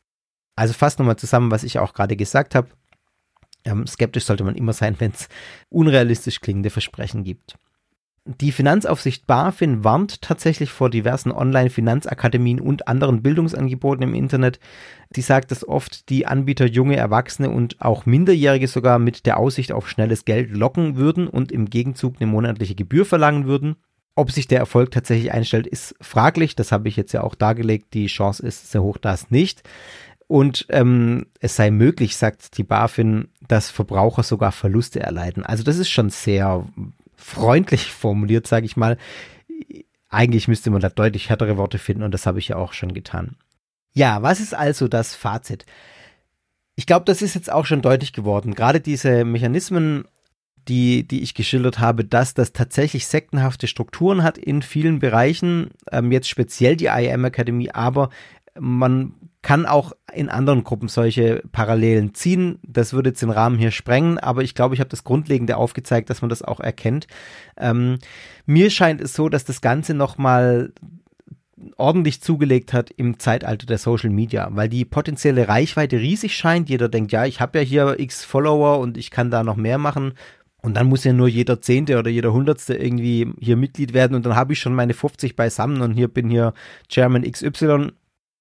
[0.55, 2.69] Also fast nochmal zusammen, was ich auch gerade gesagt habe.
[3.65, 5.29] Ähm, skeptisch sollte man immer sein, wenn es
[5.71, 7.57] unrealistisch klingende Versprechen gibt.
[8.25, 14.61] Die Finanzaufsicht BaFin warnt tatsächlich vor diversen Online-Finanzakademien und anderen Bildungsangeboten im Internet.
[15.11, 19.73] Die sagt, dass oft die Anbieter junge Erwachsene und auch Minderjährige sogar mit der Aussicht
[19.73, 23.75] auf schnelles Geld locken würden und im Gegenzug eine monatliche Gebühr verlangen würden.
[24.15, 26.55] Ob sich der Erfolg tatsächlich einstellt, ist fraglich.
[26.55, 27.95] Das habe ich jetzt ja auch dargelegt.
[27.95, 29.63] Die Chance ist sehr hoch, das nicht.
[30.27, 35.45] Und ähm, es sei möglich, sagt die BaFin, dass Verbraucher sogar Verluste erleiden.
[35.45, 36.67] Also das ist schon sehr
[37.15, 38.99] freundlich formuliert, sage ich mal.
[40.09, 42.95] Eigentlich müsste man da deutlich härtere Worte finden und das habe ich ja auch schon
[42.95, 43.37] getan.
[43.95, 45.67] Ja, was ist also das Fazit?
[46.75, 48.55] Ich glaube, das ist jetzt auch schon deutlich geworden.
[48.55, 50.07] Gerade diese Mechanismen
[50.69, 56.13] die, die ich geschildert habe, dass das tatsächlich sektenhafte Strukturen hat in vielen Bereichen, ähm,
[56.13, 58.11] jetzt speziell die IAM Akademie, aber
[58.59, 62.61] man kann auch in anderen Gruppen solche Parallelen ziehen.
[62.63, 66.11] Das würde jetzt den Rahmen hier sprengen, aber ich glaube, ich habe das Grundlegende aufgezeigt,
[66.11, 67.09] dass man das auch erkennt.
[67.57, 67.99] Ähm,
[68.47, 70.73] mir scheint es so, dass das Ganze nochmal
[71.77, 76.69] ordentlich zugelegt hat im Zeitalter der Social Media, weil die potenzielle Reichweite riesig scheint.
[76.69, 79.79] Jeder denkt, ja, ich habe ja hier x Follower und ich kann da noch mehr
[79.79, 80.15] machen.
[80.63, 84.25] Und dann muss ja nur jeder Zehnte oder jeder Hundertste irgendwie hier Mitglied werden und
[84.25, 86.55] dann habe ich schon meine 50 beisammen und hier bin hier
[86.89, 87.89] Chairman XY.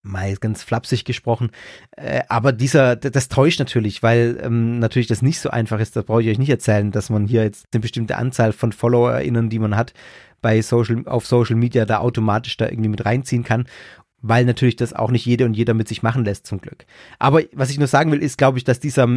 [0.03, 1.51] Mal ganz flapsig gesprochen.
[1.91, 5.95] Äh, aber dieser, das täuscht natürlich, weil ähm, natürlich das nicht so einfach ist.
[5.95, 9.49] Da brauche ich euch nicht erzählen, dass man hier jetzt eine bestimmte Anzahl von FollowerInnen,
[9.49, 9.93] die man hat,
[10.41, 13.65] bei Social, auf Social Media da automatisch da irgendwie mit reinziehen kann
[14.21, 16.85] weil natürlich das auch nicht jede und jeder mit sich machen lässt, zum Glück.
[17.19, 19.07] Aber was ich nur sagen will, ist, glaube ich, dass dieser,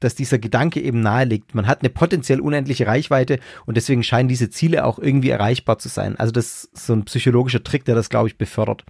[0.00, 1.54] dass dieser Gedanke eben nahe liegt.
[1.54, 5.88] Man hat eine potenziell unendliche Reichweite und deswegen scheinen diese Ziele auch irgendwie erreichbar zu
[5.88, 6.16] sein.
[6.16, 8.84] Also das ist so ein psychologischer Trick, der das, glaube ich, befördert.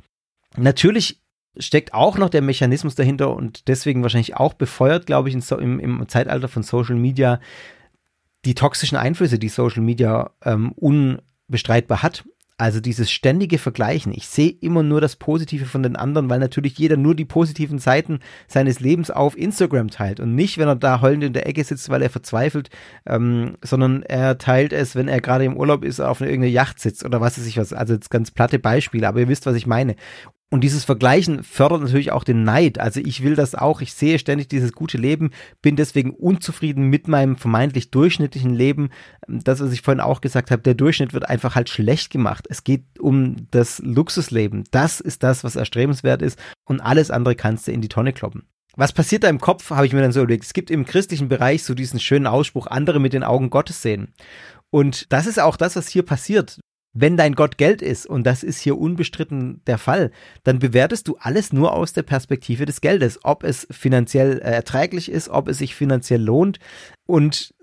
[0.56, 1.20] Natürlich
[1.56, 5.80] steckt auch noch der Mechanismus dahinter und deswegen wahrscheinlich auch befeuert, glaube ich, so, im,
[5.80, 7.40] im Zeitalter von Social Media
[8.44, 12.24] die toxischen Einflüsse, die Social Media ähm, unbestreitbar hat.
[12.61, 14.12] Also dieses ständige Vergleichen.
[14.12, 17.78] Ich sehe immer nur das Positive von den anderen, weil natürlich jeder nur die positiven
[17.78, 21.64] Seiten seines Lebens auf Instagram teilt und nicht, wenn er da heulend in der Ecke
[21.64, 22.68] sitzt, weil er verzweifelt,
[23.06, 26.80] ähm, sondern er teilt es, wenn er gerade im Urlaub ist, auf einer irgendeiner Yacht
[26.80, 27.72] sitzt oder was weiß ich was.
[27.72, 29.96] Also jetzt ganz platte Beispiele, aber ihr wisst, was ich meine.
[30.53, 32.80] Und dieses Vergleichen fördert natürlich auch den Neid.
[32.80, 33.80] Also ich will das auch.
[33.80, 35.30] Ich sehe ständig dieses gute Leben,
[35.62, 38.90] bin deswegen unzufrieden mit meinem vermeintlich durchschnittlichen Leben.
[39.28, 42.46] Das, was ich vorhin auch gesagt habe, der Durchschnitt wird einfach halt schlecht gemacht.
[42.51, 44.64] Es geht um das Luxusleben.
[44.72, 46.36] Das ist das, was erstrebenswert ist.
[46.64, 48.42] Und alles andere kannst du in die Tonne kloppen.
[48.74, 50.44] Was passiert da im Kopf, habe ich mir dann so überlegt.
[50.44, 54.14] Es gibt im christlichen Bereich so diesen schönen Ausspruch, andere mit den Augen Gottes sehen.
[54.70, 56.59] Und das ist auch das, was hier passiert.
[56.93, 60.11] Wenn dein Gott Geld ist, und das ist hier unbestritten der Fall,
[60.43, 65.11] dann bewertest du alles nur aus der Perspektive des Geldes, ob es finanziell äh, erträglich
[65.11, 66.59] ist, ob es sich finanziell lohnt.
[67.07, 67.55] Und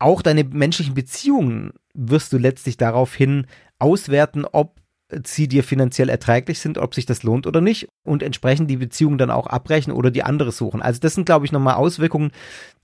[0.00, 3.46] auch deine menschlichen Beziehungen wirst du letztlich daraufhin
[3.78, 4.80] auswerten, ob
[5.24, 9.18] sie dir finanziell erträglich sind, ob sich das lohnt oder nicht und entsprechend die Beziehungen
[9.18, 10.82] dann auch abbrechen oder die andere suchen.
[10.82, 12.32] Also das sind, glaube ich, nochmal Auswirkungen,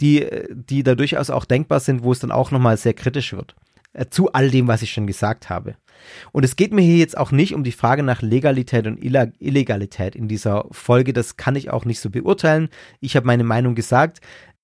[0.00, 3.54] die, die da durchaus auch denkbar sind, wo es dann auch nochmal sehr kritisch wird.
[3.92, 5.76] Äh, zu all dem, was ich schon gesagt habe.
[6.32, 10.16] Und es geht mir hier jetzt auch nicht um die Frage nach Legalität und Illegalität
[10.16, 11.12] in dieser Folge.
[11.12, 12.68] Das kann ich auch nicht so beurteilen.
[13.00, 14.20] Ich habe meine Meinung gesagt.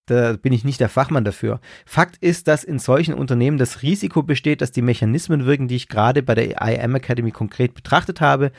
[0.07, 1.61] Da bin ich nicht der Fachmann dafür.
[1.87, 5.89] Fakt ist, dass in solchen Unternehmen das Risiko besteht, dass die Mechanismen wirken, die ich
[5.89, 8.53] gerade bei der IAM Academy konkret betrachtet habe,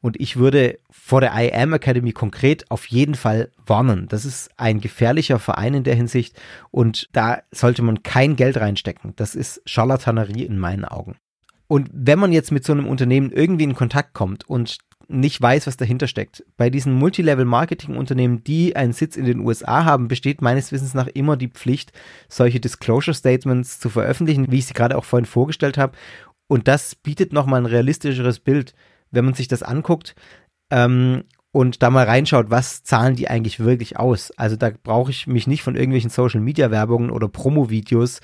[0.00, 4.06] und ich würde vor der IAM Academy konkret auf jeden Fall warnen.
[4.08, 9.14] Das ist ein gefährlicher Verein in der Hinsicht und da sollte man kein Geld reinstecken.
[9.16, 11.16] Das ist Charlatanerie in meinen Augen.
[11.68, 14.78] Und wenn man jetzt mit so einem Unternehmen irgendwie in Kontakt kommt und
[15.10, 16.44] nicht weiß, was dahinter steckt.
[16.58, 21.38] Bei diesen Multilevel-Marketing-Unternehmen, die einen Sitz in den USA haben, besteht meines Wissens nach immer
[21.38, 21.92] die Pflicht,
[22.28, 25.96] solche Disclosure-Statements zu veröffentlichen, wie ich sie gerade auch vorhin vorgestellt habe.
[26.46, 28.74] Und das bietet nochmal ein realistischeres Bild
[29.10, 30.14] wenn man sich das anguckt
[30.70, 34.30] ähm, und da mal reinschaut, was zahlen die eigentlich wirklich aus.
[34.36, 38.20] Also da brauche ich mich nicht von irgendwelchen Social-Media-Werbungen oder Promo-Videos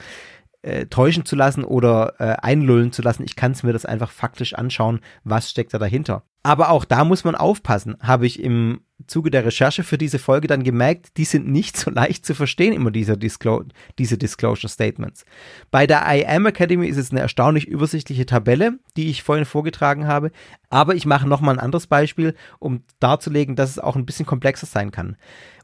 [0.64, 3.24] äh, täuschen zu lassen oder äh, einlullen zu lassen.
[3.24, 6.24] Ich kann es mir das einfach faktisch anschauen, was steckt da dahinter.
[6.42, 10.46] Aber auch da muss man aufpassen, habe ich im Zuge der Recherche für diese Folge
[10.46, 13.64] dann gemerkt, die sind nicht so leicht zu verstehen, immer diese, Disclo
[13.98, 15.24] diese Disclosure Statements.
[15.70, 20.30] Bei der IAM Academy ist es eine erstaunlich übersichtliche Tabelle, die ich vorhin vorgetragen habe,
[20.68, 24.66] aber ich mache nochmal ein anderes Beispiel, um darzulegen, dass es auch ein bisschen komplexer
[24.66, 25.16] sein kann.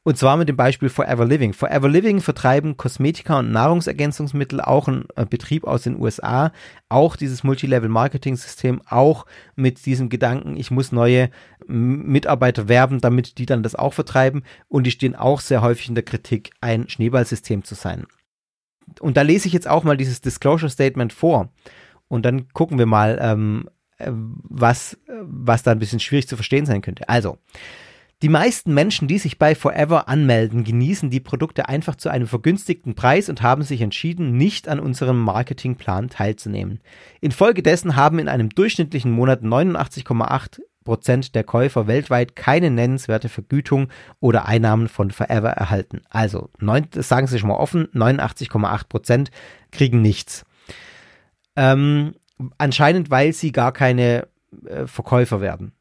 [0.03, 1.53] Und zwar mit dem Beispiel Forever Living.
[1.53, 6.53] Forever Living vertreiben Kosmetika und Nahrungsergänzungsmittel, auch ein äh, Betrieb aus den USA,
[6.89, 9.27] auch dieses Multilevel-Marketing-System, auch
[9.57, 11.31] mit diesem Gedanken, ich muss neue
[11.67, 14.43] Mitarbeiter werben, damit die dann das auch vertreiben.
[14.69, 18.07] Und die stehen auch sehr häufig in der Kritik, ein Schneeballsystem zu sein.
[19.01, 21.53] Und da lese ich jetzt auch mal dieses Disclosure Statement vor.
[22.09, 26.65] Und dann gucken wir mal, ähm, äh, was, was da ein bisschen schwierig zu verstehen
[26.65, 27.09] sein könnte.
[27.09, 27.37] Also,
[28.23, 32.95] die meisten Menschen, die sich bei Forever anmelden, genießen die Produkte einfach zu einem vergünstigten
[32.95, 36.81] Preis und haben sich entschieden, nicht an unserem Marketingplan teilzunehmen.
[37.21, 44.47] Infolgedessen haben in einem durchschnittlichen Monat 89,8 Prozent der Käufer weltweit keine nennenswerte Vergütung oder
[44.47, 46.03] Einnahmen von Forever erhalten.
[46.11, 49.31] Also, neun, das sagen Sie schon mal offen, 89,8 Prozent
[49.71, 50.45] kriegen nichts.
[51.57, 52.15] Ähm,
[52.59, 54.29] anscheinend, weil sie gar keine
[54.67, 55.73] äh, Verkäufer werden,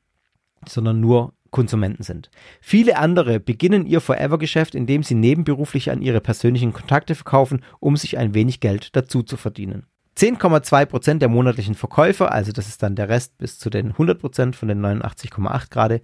[0.67, 2.29] sondern nur Konsumenten sind.
[2.61, 8.17] Viele andere beginnen ihr Forever-Geschäft, indem sie nebenberuflich an ihre persönlichen Kontakte verkaufen, um sich
[8.17, 9.85] ein wenig Geld dazu zu verdienen.
[10.19, 14.67] 10,2% der monatlichen Verkäufer, also das ist dann der Rest bis zu den 100% von
[14.67, 16.01] den 89,8 gerade,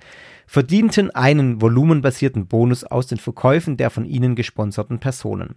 [0.47, 5.55] verdienten einen volumenbasierten Bonus aus den Verkäufen der von ihnen gesponserten Personen.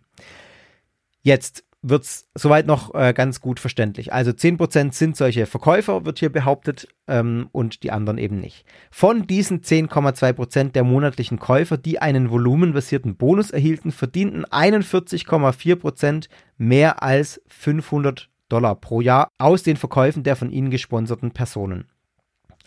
[1.23, 4.13] Jetzt wird es soweit noch äh, ganz gut verständlich.
[4.13, 8.65] Also 10% sind solche Verkäufer, wird hier behauptet, ähm, und die anderen eben nicht.
[8.91, 17.41] Von diesen 10,2% der monatlichen Käufer, die einen volumenbasierten Bonus erhielten, verdienten 41,4% mehr als
[17.47, 21.87] 500 Dollar pro Jahr aus den Verkäufen der von ihnen gesponserten Personen.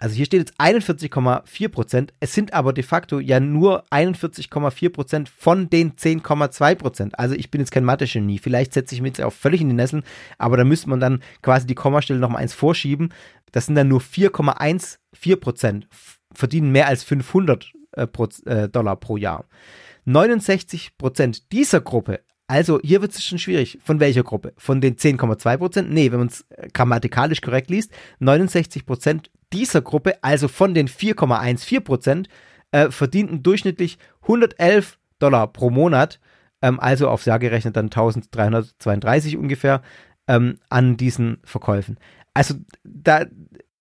[0.02, 2.14] Also hier steht jetzt 41,4 Prozent.
[2.20, 7.20] Es sind aber de facto ja nur 41,4 Prozent von den 10,2 Prozent.
[7.20, 8.40] Also ich bin jetzt kein Mathe-Genie.
[8.40, 10.02] Vielleicht setze ich mich jetzt auch völlig in die Nesseln,
[10.40, 13.14] aber da müsste man dann quasi die Kommastelle noch mal eins vorschieben.
[13.52, 15.88] Das sind dann nur 4,14 Prozent
[16.34, 18.08] verdienen mehr als 500 äh,
[18.46, 19.46] äh, Dollar pro Jahr.
[20.06, 23.80] 69 Prozent dieser Gruppe also hier wird es schon schwierig.
[23.82, 24.52] Von welcher Gruppe?
[24.58, 25.90] Von den 10,2 Prozent?
[25.90, 31.82] Nee, wenn man es grammatikalisch korrekt liest, 69 Prozent dieser Gruppe, also von den 4,14
[31.82, 32.30] Prozent,
[32.72, 36.20] äh, verdienten durchschnittlich 111 Dollar pro Monat,
[36.62, 39.82] ähm, also aufs Jahr gerechnet dann 1332 ungefähr,
[40.28, 41.98] ähm, an diesen Verkäufen.
[42.34, 43.26] Also da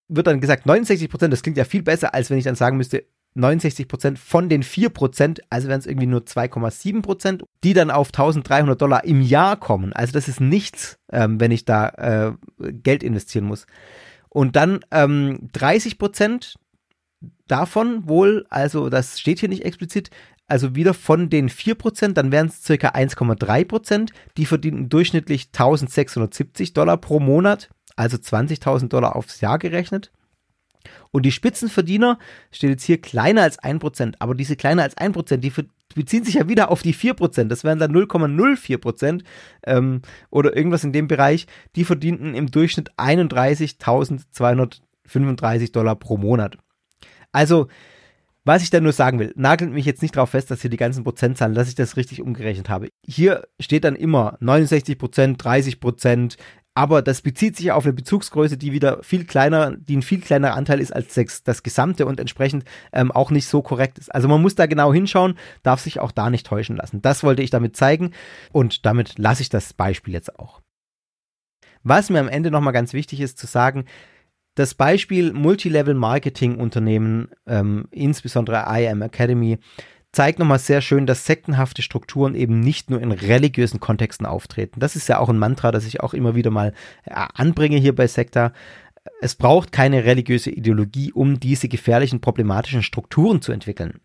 [0.09, 2.77] wird dann gesagt 69 Prozent, das klingt ja viel besser, als wenn ich dann sagen
[2.77, 3.05] müsste,
[3.35, 7.91] 69 Prozent von den 4 Prozent, also wären es irgendwie nur 2,7 Prozent, die dann
[7.91, 9.93] auf 1300 Dollar im Jahr kommen.
[9.93, 12.33] Also das ist nichts, ähm, wenn ich da äh,
[12.73, 13.67] Geld investieren muss.
[14.31, 16.55] Und dann ähm, 30 Prozent
[17.47, 20.11] davon wohl, also das steht hier nicht explizit,
[20.47, 24.13] also wieder von den 4 Prozent, dann wären es circa 1,3 Prozent.
[24.37, 30.11] Die verdienen durchschnittlich 1670 Dollar pro Monat, also 20.000 Dollar aufs Jahr gerechnet.
[31.13, 32.19] Und die Spitzenverdiener
[32.51, 35.53] steht jetzt hier kleiner als 1%, aber diese kleiner als 1%, die
[35.95, 39.23] beziehen sich ja wieder auf die 4%, das wären dann 0,04%
[39.67, 46.57] ähm, oder irgendwas in dem Bereich, die verdienten im Durchschnitt 31.235 Dollar pro Monat.
[47.33, 47.69] Also,
[48.45, 50.79] was ich da nur sagen will, nagelt mich jetzt nicht darauf fest, dass hier die
[50.79, 52.89] ganzen Prozentzahlen, dass ich das richtig umgerechnet habe.
[53.07, 55.79] Hier steht dann immer 69% 30
[56.81, 60.55] aber das bezieht sich auf eine Bezugsgröße, die wieder viel kleiner, die ein viel kleinerer
[60.55, 62.65] Anteil ist als das, das Gesamte und entsprechend
[62.95, 64.09] ähm, auch nicht so korrekt ist.
[64.15, 67.03] Also man muss da genau hinschauen, darf sich auch da nicht täuschen lassen.
[67.03, 68.13] Das wollte ich damit zeigen
[68.51, 70.63] und damit lasse ich das Beispiel jetzt auch.
[71.83, 73.85] Was mir am Ende nochmal ganz wichtig ist zu sagen,
[74.55, 79.59] das Beispiel Multilevel Marketing Unternehmen, ähm, insbesondere IM Academy,
[80.13, 84.81] zeigt nochmal sehr schön, dass sektenhafte Strukturen eben nicht nur in religiösen Kontexten auftreten.
[84.81, 86.73] Das ist ja auch ein Mantra, das ich auch immer wieder mal
[87.05, 88.53] äh, anbringe hier bei Sekta.
[89.21, 94.01] Es braucht keine religiöse Ideologie, um diese gefährlichen, problematischen Strukturen zu entwickeln.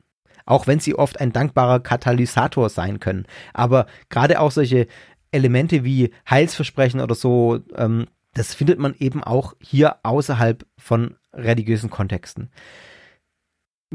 [0.45, 3.25] Auch wenn sie oft ein dankbarer Katalysator sein können.
[3.53, 4.87] Aber gerade auch solche
[5.31, 11.89] Elemente wie Heilsversprechen oder so, ähm, das findet man eben auch hier außerhalb von religiösen
[11.89, 12.51] Kontexten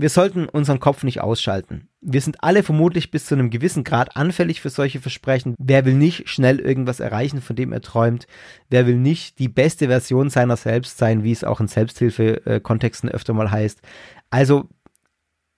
[0.00, 1.88] wir sollten unseren Kopf nicht ausschalten.
[2.00, 5.54] Wir sind alle vermutlich bis zu einem gewissen Grad anfällig für solche Versprechen.
[5.58, 8.26] Wer will nicht schnell irgendwas erreichen, von dem er träumt?
[8.70, 13.34] Wer will nicht die beste Version seiner selbst sein, wie es auch in Selbsthilfe-Kontexten öfter
[13.34, 13.82] mal heißt?
[14.30, 14.68] Also,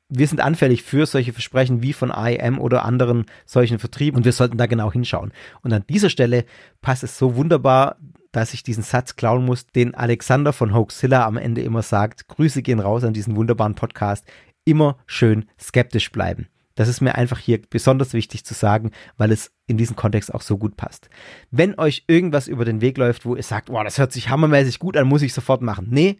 [0.08, 4.32] wir sind anfällig für solche Versprechen wie von IM oder anderen solchen Vertrieben und wir
[4.32, 5.32] sollten da genau hinschauen.
[5.62, 6.44] Und an dieser Stelle
[6.80, 7.96] passt es so wunderbar
[8.32, 12.28] dass ich diesen Satz klauen muss, den Alexander von Hoaxilla am Ende immer sagt.
[12.28, 14.26] Grüße gehen raus an diesen wunderbaren Podcast.
[14.64, 16.48] Immer schön skeptisch bleiben.
[16.74, 20.40] Das ist mir einfach hier besonders wichtig zu sagen, weil es in diesen Kontext auch
[20.40, 21.10] so gut passt.
[21.50, 24.78] Wenn euch irgendwas über den Weg läuft, wo ihr sagt, wow, das hört sich hammermäßig
[24.78, 25.88] gut an, muss ich sofort machen.
[25.90, 26.18] Nee,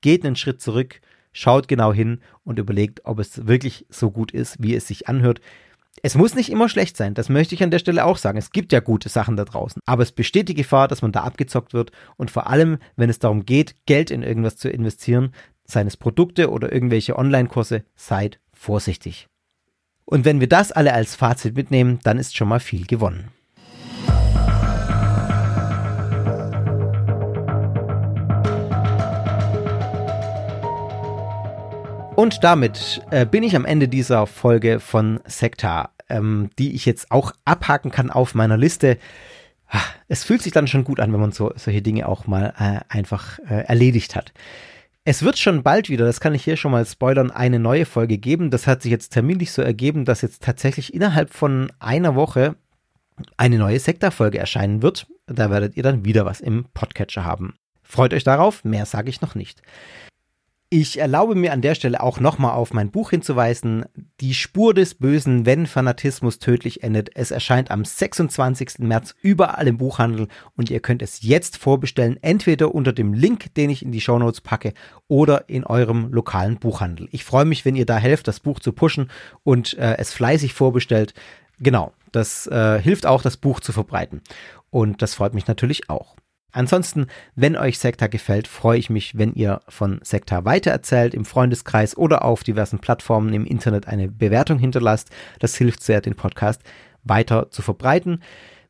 [0.00, 1.00] geht einen Schritt zurück,
[1.32, 5.40] schaut genau hin und überlegt, ob es wirklich so gut ist, wie es sich anhört.
[6.00, 8.38] Es muss nicht immer schlecht sein, das möchte ich an der Stelle auch sagen.
[8.38, 11.22] Es gibt ja gute Sachen da draußen, aber es besteht die Gefahr, dass man da
[11.22, 15.34] abgezockt wird und vor allem, wenn es darum geht, Geld in irgendwas zu investieren,
[15.64, 19.26] seines Produkte oder irgendwelche Online-Kurse, seid vorsichtig.
[20.04, 23.30] Und wenn wir das alle als Fazit mitnehmen, dann ist schon mal viel gewonnen.
[32.14, 37.10] Und damit äh, bin ich am Ende dieser Folge von Sektar, ähm, die ich jetzt
[37.10, 38.98] auch abhaken kann auf meiner Liste.
[39.68, 42.52] Ah, es fühlt sich dann schon gut an, wenn man so, solche Dinge auch mal
[42.58, 44.32] äh, einfach äh, erledigt hat.
[45.04, 48.18] Es wird schon bald wieder, das kann ich hier schon mal spoilern, eine neue Folge
[48.18, 48.50] geben.
[48.50, 52.56] Das hat sich jetzt terminlich so ergeben, dass jetzt tatsächlich innerhalb von einer Woche
[53.36, 55.06] eine neue Sekta-Folge erscheinen wird.
[55.26, 57.54] Da werdet ihr dann wieder was im Podcatcher haben.
[57.82, 59.62] Freut euch darauf, mehr sage ich noch nicht.
[60.74, 63.84] Ich erlaube mir an der Stelle auch nochmal auf mein Buch hinzuweisen.
[64.22, 67.10] Die Spur des Bösen, wenn Fanatismus tödlich endet.
[67.14, 68.78] Es erscheint am 26.
[68.78, 73.68] März überall im Buchhandel und ihr könnt es jetzt vorbestellen, entweder unter dem Link, den
[73.68, 74.72] ich in die Shownotes packe,
[75.08, 77.06] oder in eurem lokalen Buchhandel.
[77.12, 79.10] Ich freue mich, wenn ihr da helft, das Buch zu pushen
[79.44, 81.12] und äh, es fleißig vorbestellt.
[81.60, 84.22] Genau, das äh, hilft auch, das Buch zu verbreiten.
[84.70, 86.16] Und das freut mich natürlich auch.
[86.52, 91.96] Ansonsten, wenn euch Sekta gefällt, freue ich mich, wenn ihr von Sekta weitererzählt, im Freundeskreis
[91.96, 95.10] oder auf diversen Plattformen im Internet eine Bewertung hinterlasst.
[95.38, 96.62] Das hilft sehr, den Podcast
[97.02, 98.22] weiter zu verbreiten.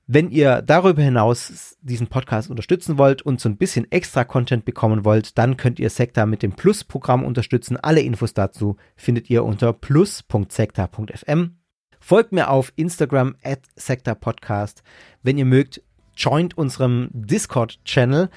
[0.06, 5.04] Wenn ihr darüber hinaus diesen Podcast unterstützen wollt und so ein bisschen extra Content bekommen
[5.04, 7.76] wollt, dann könnt ihr Sekta mit dem Plus-Programm unterstützen.
[7.76, 11.56] Alle Infos dazu findet ihr unter plus.sekta.fm.
[12.00, 14.82] Folgt mir auf Instagram at Sekta Podcast.
[15.22, 15.80] Wenn ihr mögt,
[16.16, 18.30] joint unserem Discord-Channel.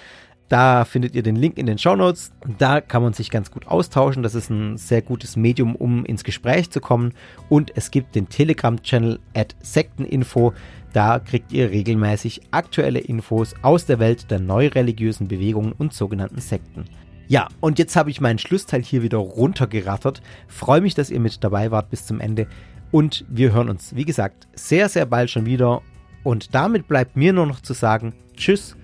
[0.47, 2.31] Da findet ihr den Link in den Show Notes.
[2.59, 4.21] Da kann man sich ganz gut austauschen.
[4.21, 7.13] Das ist ein sehr gutes Medium, um ins Gespräch zu kommen.
[7.49, 10.53] Und es gibt den Telegram-Channel at Sekteninfo.
[10.93, 16.85] Da kriegt ihr regelmäßig aktuelle Infos aus der Welt der neureligiösen Bewegungen und sogenannten Sekten.
[17.27, 20.21] Ja, und jetzt habe ich meinen Schlussteil hier wieder runtergerattert.
[20.47, 22.47] Freue mich, dass ihr mit dabei wart bis zum Ende.
[22.91, 25.81] Und wir hören uns, wie gesagt, sehr, sehr bald schon wieder.
[26.25, 28.75] Und damit bleibt mir nur noch zu sagen, tschüss,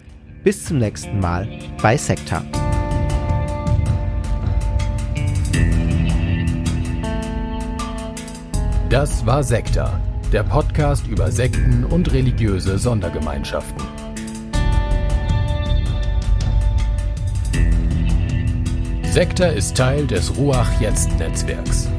[0.43, 1.49] bis zum nächsten Mal
[1.81, 2.43] bei Sekta.
[8.89, 9.99] Das war Sekta,
[10.31, 13.81] der Podcast über Sekten und religiöse Sondergemeinschaften.
[19.01, 21.89] Sekta ist Teil des Ruach Jetzt Netzwerks.